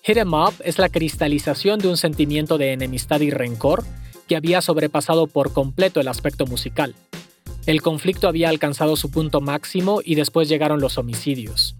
Hit 0.03 0.19
'em 0.19 0.35
Up 0.35 0.55
es 0.63 0.79
la 0.79 0.91
cristalización 0.91 1.81
de 1.81 1.89
un 1.89 1.97
sentimiento 1.97 2.59
de 2.59 2.73
enemistad 2.73 3.21
y 3.21 3.31
rencor 3.31 3.85
que 4.29 4.37
había 4.37 4.61
sobrepasado 4.61 5.27
por 5.27 5.53
completo 5.53 6.01
el 6.01 6.09
aspecto 6.09 6.47
musical. 6.47 6.95
El 7.67 7.83
conflicto 7.83 8.29
había 8.29 8.51
alcanzado 8.51 8.97
su 8.97 9.11
punto 9.11 9.41
máximo 9.41 10.01
y 10.05 10.15
después 10.15 10.49
llegaron 10.49 10.81
los 10.81 10.99
homicidios. 10.99 11.75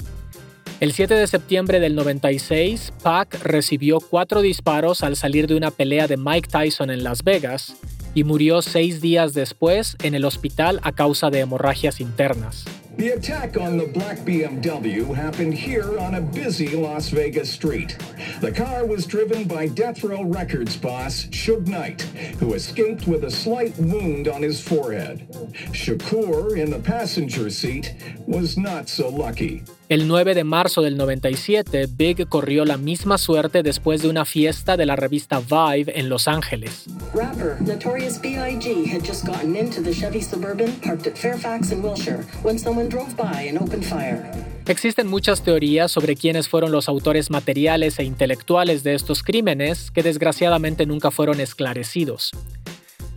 El 0.81 0.93
7 0.93 1.15
de 1.15 1.27
septiembre 1.27 1.81
del 1.81 1.97
96, 1.97 2.93
Pac 3.03 3.43
recibió 3.43 3.99
cuatro 3.99 4.43
disparos 4.43 5.03
al 5.03 5.17
salir 5.17 5.49
de 5.49 5.57
una 5.57 5.73
pelea 5.73 6.07
de 6.07 6.17
Mike 6.17 6.49
Tyson 6.53 6.91
en 6.91 7.03
Las 7.03 7.25
Vegas 7.25 7.75
y 8.15 8.23
murió 8.23 8.63
seis 8.63 9.01
días 9.01 9.35
después 9.35 9.97
en 10.05 10.15
el 10.15 10.25
hospital 10.25 10.79
a 10.85 10.93
causa 10.93 11.31
de 11.31 11.41
hemorragias 11.41 12.01
internas. 12.01 12.65
The 12.97 13.13
attack 13.15 13.57
on 13.57 13.77
the 13.77 13.87
black 13.87 14.19
BMW 14.25 15.15
happened 15.15 15.55
here 15.55 15.99
on 15.99 16.15
a 16.15 16.21
busy 16.21 16.77
Las 16.77 17.11
Vegas 17.11 17.49
street. 17.49 17.97
The 18.41 18.53
car 18.53 18.87
was 18.87 19.05
driven 19.05 19.49
by 19.49 19.69
Death 19.69 20.05
Row 20.05 20.23
Records 20.23 20.77
boss 20.77 21.27
Suge 21.31 21.67
Knight, 21.67 22.03
who 22.39 22.55
escaped 22.55 23.09
with 23.09 23.25
a 23.25 23.31
slight 23.31 23.77
wound 23.79 24.29
on 24.29 24.43
his 24.43 24.61
forehead. 24.61 25.27
Shakur, 25.73 26.57
in 26.57 26.71
the 26.71 26.81
passenger 26.81 27.51
seat, 27.51 27.95
was 28.27 28.57
not 28.57 28.89
so 28.89 29.09
lucky. 29.09 29.65
El 29.89 30.07
9 30.07 30.35
de 30.35 30.45
marzo 30.45 30.83
del 30.83 30.99
97, 30.99 31.89
Big 31.97 32.29
corrió 32.29 32.67
la 32.67 32.77
misma 32.77 33.17
suerte 33.17 33.63
después 33.63 34.03
de 34.03 34.11
una 34.11 34.27
fiesta 34.27 34.77
de 34.77 34.85
la 34.85 34.97
revista 34.97 35.41
Vibe 35.41 35.99
en 35.99 36.11
Los 36.11 36.29
Ángeles. 36.29 36.85
Rapper 37.15 37.57
Notorious 37.63 38.21
B.I.G. 38.21 38.87
had 38.87 39.03
just 39.03 39.27
gotten 39.27 39.57
into 39.57 39.83
the 39.83 39.95
Chevy 39.95 40.21
Suburban 40.21 40.73
parked 40.85 41.07
at 41.07 41.17
Fairfax 41.17 41.73
in 41.73 41.83
Wilshire 41.83 42.23
when 42.43 42.59
someone 42.59 42.91
drove 42.91 43.17
by 43.17 43.49
and 43.49 43.57
opened 43.57 43.83
fire. 43.83 44.31
Existen 44.67 45.07
muchas 45.07 45.41
teorías 45.41 45.91
sobre 45.91 46.17
quiénes 46.17 46.51
fueron 46.51 46.71
los 46.71 46.91
autores 46.91 47.31
materiales 47.31 47.99
e 47.99 48.05
intelectuales 48.05 48.83
de 48.83 48.93
estos 48.93 49.23
crímenes 49.23 49.91
que 49.91 50.03
desgraciadamente 50.03 50.85
nunca 50.85 51.11
fueron 51.11 51.41
esclarecidos. 51.41 52.33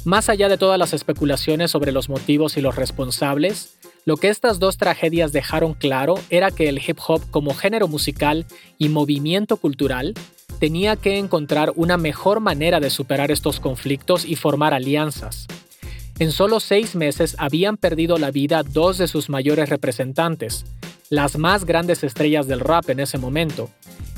Más 0.06 0.30
allá 0.30 0.50
de 0.50 0.58
todas 0.58 0.80
las 0.80 0.94
especulaciones 0.94 1.70
sobre 1.70 1.92
los 1.92 2.08
motivos 2.08 2.58
y 2.58 2.62
los 2.62 2.76
responsables, 2.76 3.78
lo 4.06 4.18
que 4.18 4.30
estas 4.30 4.60
dos 4.60 4.78
tragedias 4.78 5.32
dejaron 5.32 5.74
claro 5.74 6.16
era 6.30 6.50
que 6.50 6.70
el 6.70 6.80
hip 6.80 6.98
hop 7.06 7.22
como 7.30 7.54
género 7.54 7.88
musical 7.88 8.46
y 8.78 8.90
movimiento 8.90 9.58
cultural 9.58 10.16
tenía 10.60 10.96
que 10.96 11.18
encontrar 11.18 11.72
una 11.76 11.98
mejor 11.98 12.40
manera 12.40 12.80
de 12.80 12.90
superar 12.90 13.32
estos 13.32 13.60
conflictos 13.60 14.26
y 14.26 14.36
formar 14.36 14.74
alianzas. 14.74 15.48
En 16.20 16.32
solo 16.32 16.60
seis 16.60 16.96
meses 16.96 17.36
habían 17.40 17.78
perdido 17.78 18.18
la 18.18 18.32
vida 18.32 18.64
dos 18.64 18.98
de 18.98 19.08
sus 19.08 19.30
mayores 19.30 19.70
representantes, 19.70 20.66
las 21.10 21.38
más 21.38 21.66
grandes 21.66 22.04
estrellas 22.04 22.48
del 22.48 22.60
rap 22.60 22.90
en 22.90 23.00
ese 23.00 23.18
momento, 23.18 23.70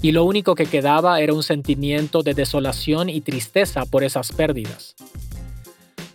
y 0.02 0.12
lo 0.12 0.26
único 0.26 0.54
que 0.54 0.66
quedaba 0.66 1.22
era 1.22 1.34
un 1.34 1.44
sentimiento 1.44 2.24
de 2.24 2.34
desolación 2.34 3.10
y 3.10 3.22
tristeza 3.22 3.86
por 3.86 4.04
esas 4.04 4.34
pérdidas. 4.34 4.96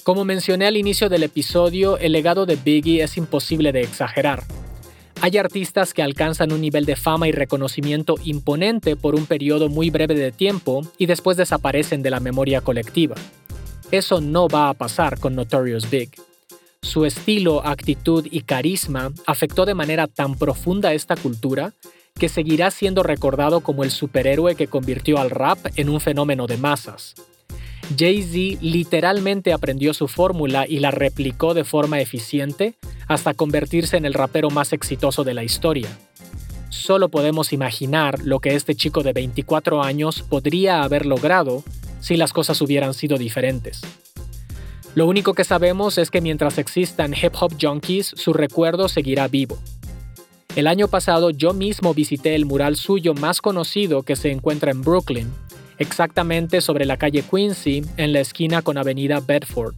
Como 0.09 0.25
mencioné 0.25 0.65
al 0.65 0.79
inicio 0.79 1.11
del 1.11 1.23
episodio, 1.23 1.99
el 1.99 2.13
legado 2.13 2.47
de 2.47 2.57
Biggie 2.57 3.03
es 3.03 3.19
imposible 3.19 3.73
de 3.73 3.83
exagerar. 3.83 4.43
Hay 5.21 5.37
artistas 5.37 5.93
que 5.93 6.03
alcanzan 6.03 6.51
un 6.51 6.63
nivel 6.63 6.87
de 6.87 6.97
fama 6.97 7.29
y 7.29 7.33
reconocimiento 7.33 8.15
imponente 8.25 8.97
por 8.97 9.15
un 9.15 9.27
periodo 9.27 9.69
muy 9.69 9.91
breve 9.91 10.15
de 10.15 10.33
tiempo 10.33 10.81
y 10.97 11.05
después 11.05 11.37
desaparecen 11.37 12.01
de 12.01 12.09
la 12.09 12.21
memoria 12.21 12.63
colectiva. 12.63 13.17
Eso 13.91 14.23
no 14.23 14.49
va 14.49 14.71
a 14.71 14.73
pasar 14.73 15.21
con 15.21 15.35
Notorious 15.35 15.91
Big. 15.91 16.13
Su 16.81 17.05
estilo, 17.05 17.67
actitud 17.67 18.27
y 18.31 18.41
carisma 18.41 19.13
afectó 19.27 19.67
de 19.67 19.75
manera 19.75 20.07
tan 20.07 20.39
profunda 20.39 20.95
esta 20.95 21.17
cultura 21.17 21.75
que 22.19 22.31
seguirá 22.31 22.71
siendo 22.71 23.03
recordado 23.03 23.61
como 23.61 23.85
el 23.85 23.91
superhéroe 23.91 24.55
que 24.55 24.69
convirtió 24.69 25.19
al 25.19 25.29
rap 25.29 25.59
en 25.77 25.91
un 25.91 26.01
fenómeno 26.01 26.47
de 26.47 26.57
masas. 26.57 27.15
Jay-Z 27.97 28.59
literalmente 28.61 29.53
aprendió 29.53 29.95
su 29.95 30.09
fórmula 30.09 30.67
y 30.69 30.81
la 30.81 30.91
replicó 30.91 31.55
de 31.55 31.65
forma 31.65 32.01
eficiente 32.01 32.75
hasta 33.07 33.35
convertirse 33.35 33.97
en 33.97 34.05
el 34.05 34.15
rapero 34.15 34.51
más 34.51 34.73
exitoso 34.73 35.25
de 35.25 35.35
la 35.35 35.45
historia. 35.45 35.89
Solo 36.69 37.09
podemos 37.09 37.53
imaginar 37.53 38.21
lo 38.23 38.41
que 38.41 38.55
este 38.55 38.75
chico 38.75 39.03
de 39.03 39.15
24 39.15 39.83
años 39.83 40.23
podría 40.23 40.83
haber 40.83 41.07
logrado 41.07 41.65
si 42.01 42.17
las 42.17 42.33
cosas 42.33 42.61
hubieran 42.61 42.95
sido 42.95 43.17
diferentes. 43.17 43.81
Lo 44.95 45.07
único 45.07 45.33
que 45.33 45.45
sabemos 45.45 45.97
es 45.97 46.11
que 46.11 46.21
mientras 46.21 46.59
existan 46.59 47.15
hip 47.15 47.33
hop 47.41 47.55
junkies, 47.61 48.13
su 48.17 48.33
recuerdo 48.33 48.89
seguirá 48.89 49.29
vivo. 49.29 49.59
El 50.57 50.67
año 50.67 50.89
pasado 50.89 51.31
yo 51.31 51.55
mismo 51.55 51.95
visité 51.95 52.35
el 52.35 52.45
mural 52.45 52.77
suyo 52.77 53.15
más 53.15 53.41
conocido 53.41 54.03
que 54.03 54.17
se 54.17 54.31
encuentra 54.31 54.71
en 54.73 54.83
Brooklyn, 54.83 55.33
exactamente 55.79 56.61
sobre 56.61 56.85
la 56.85 56.97
calle 56.97 57.23
Quincy, 57.23 57.85
en 57.97 58.13
la 58.13 58.21
esquina 58.21 58.63
con 58.63 58.79
Avenida 58.79 59.21
Bedford. 59.21 59.75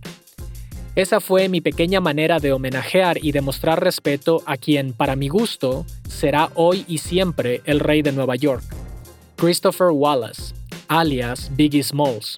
Esa 0.97 1.21
fue 1.21 1.49
mi 1.49 1.61
pequeña 1.61 2.01
manera 2.01 2.41
de 2.41 2.53
homenajear 2.53 3.25
y 3.25 3.33
demostrar 3.33 3.83
respeto 3.83 4.43
a 4.47 4.57
quien, 4.57 4.93
para 4.93 5.15
mi 5.17 5.29
gusto, 5.29 5.87
será 6.09 6.51
hoy 6.55 6.85
y 6.89 6.99
siempre 6.99 7.63
el 7.65 7.81
rey 7.81 8.03
de 8.03 8.13
Nueva 8.13 8.37
York, 8.37 8.65
Christopher 9.37 9.91
Wallace, 9.93 10.55
alias 10.89 11.51
Biggie 11.55 11.83
Smalls, 11.83 12.37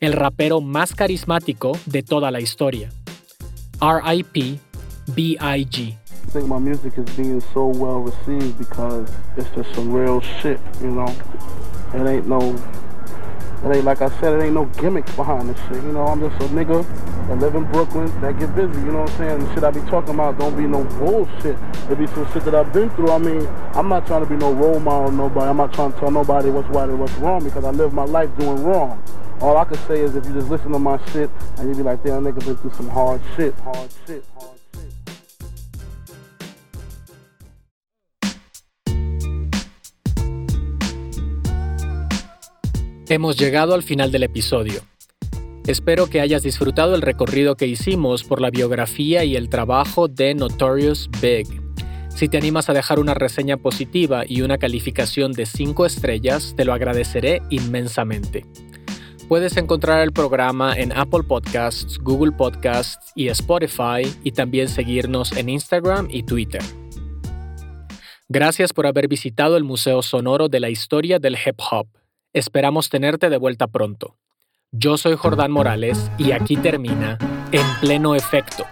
el 0.00 0.14
rapero 0.14 0.60
más 0.60 0.94
carismático 0.94 1.78
de 1.86 2.02
toda 2.02 2.30
la 2.30 2.40
historia. 2.40 2.90
R.I.P. 3.80 4.58
B.I.G. 5.14 5.78
I 5.80 6.30
think 6.30 6.46
my 6.46 6.58
music 6.58 6.94
is 6.96 7.04
being 7.16 7.40
so 7.52 7.66
well 7.66 7.98
received 7.98 8.56
because 8.56 9.10
it's 9.36 9.50
just 9.54 9.74
some 9.74 9.92
real 9.92 10.20
shit, 10.40 10.58
you 10.80 10.90
know. 10.90 11.12
It 11.92 12.06
ain't 12.06 12.26
no 12.26 12.54
It 13.64 13.76
ain't 13.76 13.84
like 13.84 14.02
I 14.02 14.08
said, 14.20 14.34
it 14.34 14.42
ain't 14.44 14.54
no 14.54 14.64
gimmicks 14.64 15.14
behind 15.14 15.48
this 15.48 15.58
shit. 15.68 15.82
You 15.84 15.92
know, 15.92 16.06
I'm 16.06 16.20
just 16.20 16.34
a 16.42 16.52
nigga 16.52 16.84
that 17.28 17.38
live 17.38 17.54
in 17.54 17.64
Brooklyn 17.70 18.06
that 18.20 18.36
get 18.38 18.54
busy. 18.56 18.80
You 18.80 18.92
know 18.92 19.02
what 19.02 19.10
I'm 19.12 19.18
saying? 19.18 19.38
The 19.38 19.54
shit 19.54 19.64
I 19.64 19.70
be 19.70 19.80
talking 19.82 20.14
about 20.14 20.38
don't 20.38 20.56
be 20.56 20.66
no 20.66 20.82
bullshit. 20.98 21.56
It 21.88 21.98
be 21.98 22.08
some 22.08 22.30
shit 22.32 22.44
that 22.44 22.56
I've 22.56 22.72
been 22.72 22.90
through. 22.90 23.10
I 23.10 23.18
mean, 23.18 23.46
I'm 23.74 23.88
not 23.88 24.06
trying 24.06 24.24
to 24.24 24.28
be 24.28 24.36
no 24.36 24.52
role 24.52 24.80
model 24.80 25.12
nobody. 25.12 25.48
I'm 25.48 25.56
not 25.56 25.72
trying 25.72 25.92
to 25.92 26.00
tell 26.00 26.10
nobody 26.10 26.50
what's 26.50 26.68
right 26.70 26.88
or 26.88 26.96
what's 26.96 27.14
wrong 27.14 27.44
because 27.44 27.64
I 27.64 27.70
live 27.70 27.92
my 27.92 28.04
life 28.04 28.36
doing 28.36 28.64
wrong. 28.64 29.00
All 29.40 29.56
I 29.56 29.64
can 29.64 29.78
say 29.86 30.00
is 30.00 30.16
if 30.16 30.26
you 30.26 30.32
just 30.34 30.48
listen 30.48 30.72
to 30.72 30.78
my 30.80 30.98
shit 31.10 31.30
and 31.58 31.68
you 31.68 31.74
be 31.74 31.82
like, 31.82 32.02
damn, 32.02 32.24
nigga 32.24 32.44
been 32.44 32.56
through 32.56 32.72
some 32.74 32.88
hard 32.88 33.20
shit, 33.36 33.54
hard 33.60 33.90
shit, 34.06 34.24
hard 34.38 34.51
hemos 43.14 43.36
llegado 43.36 43.74
al 43.74 43.82
final 43.82 44.10
del 44.10 44.22
episodio. 44.22 44.80
Espero 45.66 46.08
que 46.08 46.20
hayas 46.20 46.42
disfrutado 46.42 46.94
el 46.94 47.02
recorrido 47.02 47.56
que 47.56 47.66
hicimos 47.66 48.24
por 48.24 48.40
la 48.40 48.50
biografía 48.50 49.22
y 49.24 49.36
el 49.36 49.48
trabajo 49.48 50.08
de 50.08 50.34
Notorious 50.34 51.08
Big. 51.20 51.46
Si 52.08 52.28
te 52.28 52.36
animas 52.36 52.68
a 52.68 52.72
dejar 52.72 52.98
una 52.98 53.14
reseña 53.14 53.56
positiva 53.56 54.24
y 54.26 54.42
una 54.42 54.58
calificación 54.58 55.32
de 55.32 55.46
5 55.46 55.86
estrellas, 55.86 56.54
te 56.56 56.64
lo 56.64 56.72
agradeceré 56.72 57.42
inmensamente. 57.50 58.44
Puedes 59.28 59.56
encontrar 59.56 60.02
el 60.02 60.12
programa 60.12 60.74
en 60.74 60.92
Apple 60.92 61.22
Podcasts, 61.22 61.98
Google 61.98 62.32
Podcasts 62.32 63.12
y 63.14 63.28
Spotify 63.28 64.02
y 64.24 64.32
también 64.32 64.68
seguirnos 64.68 65.32
en 65.32 65.48
Instagram 65.48 66.08
y 66.10 66.24
Twitter. 66.24 66.62
Gracias 68.28 68.72
por 68.72 68.86
haber 68.86 69.08
visitado 69.08 69.56
el 69.56 69.64
Museo 69.64 70.02
Sonoro 70.02 70.48
de 70.48 70.60
la 70.60 70.70
Historia 70.70 71.18
del 71.18 71.36
Hip 71.36 71.60
Hop. 71.70 71.86
Esperamos 72.34 72.88
tenerte 72.88 73.28
de 73.28 73.36
vuelta 73.36 73.66
pronto. 73.66 74.16
Yo 74.70 74.96
soy 74.96 75.16
Jordán 75.16 75.52
Morales 75.52 76.10
y 76.16 76.32
aquí 76.32 76.56
termina 76.56 77.18
En 77.52 77.66
pleno 77.80 78.14
efecto 78.14 78.64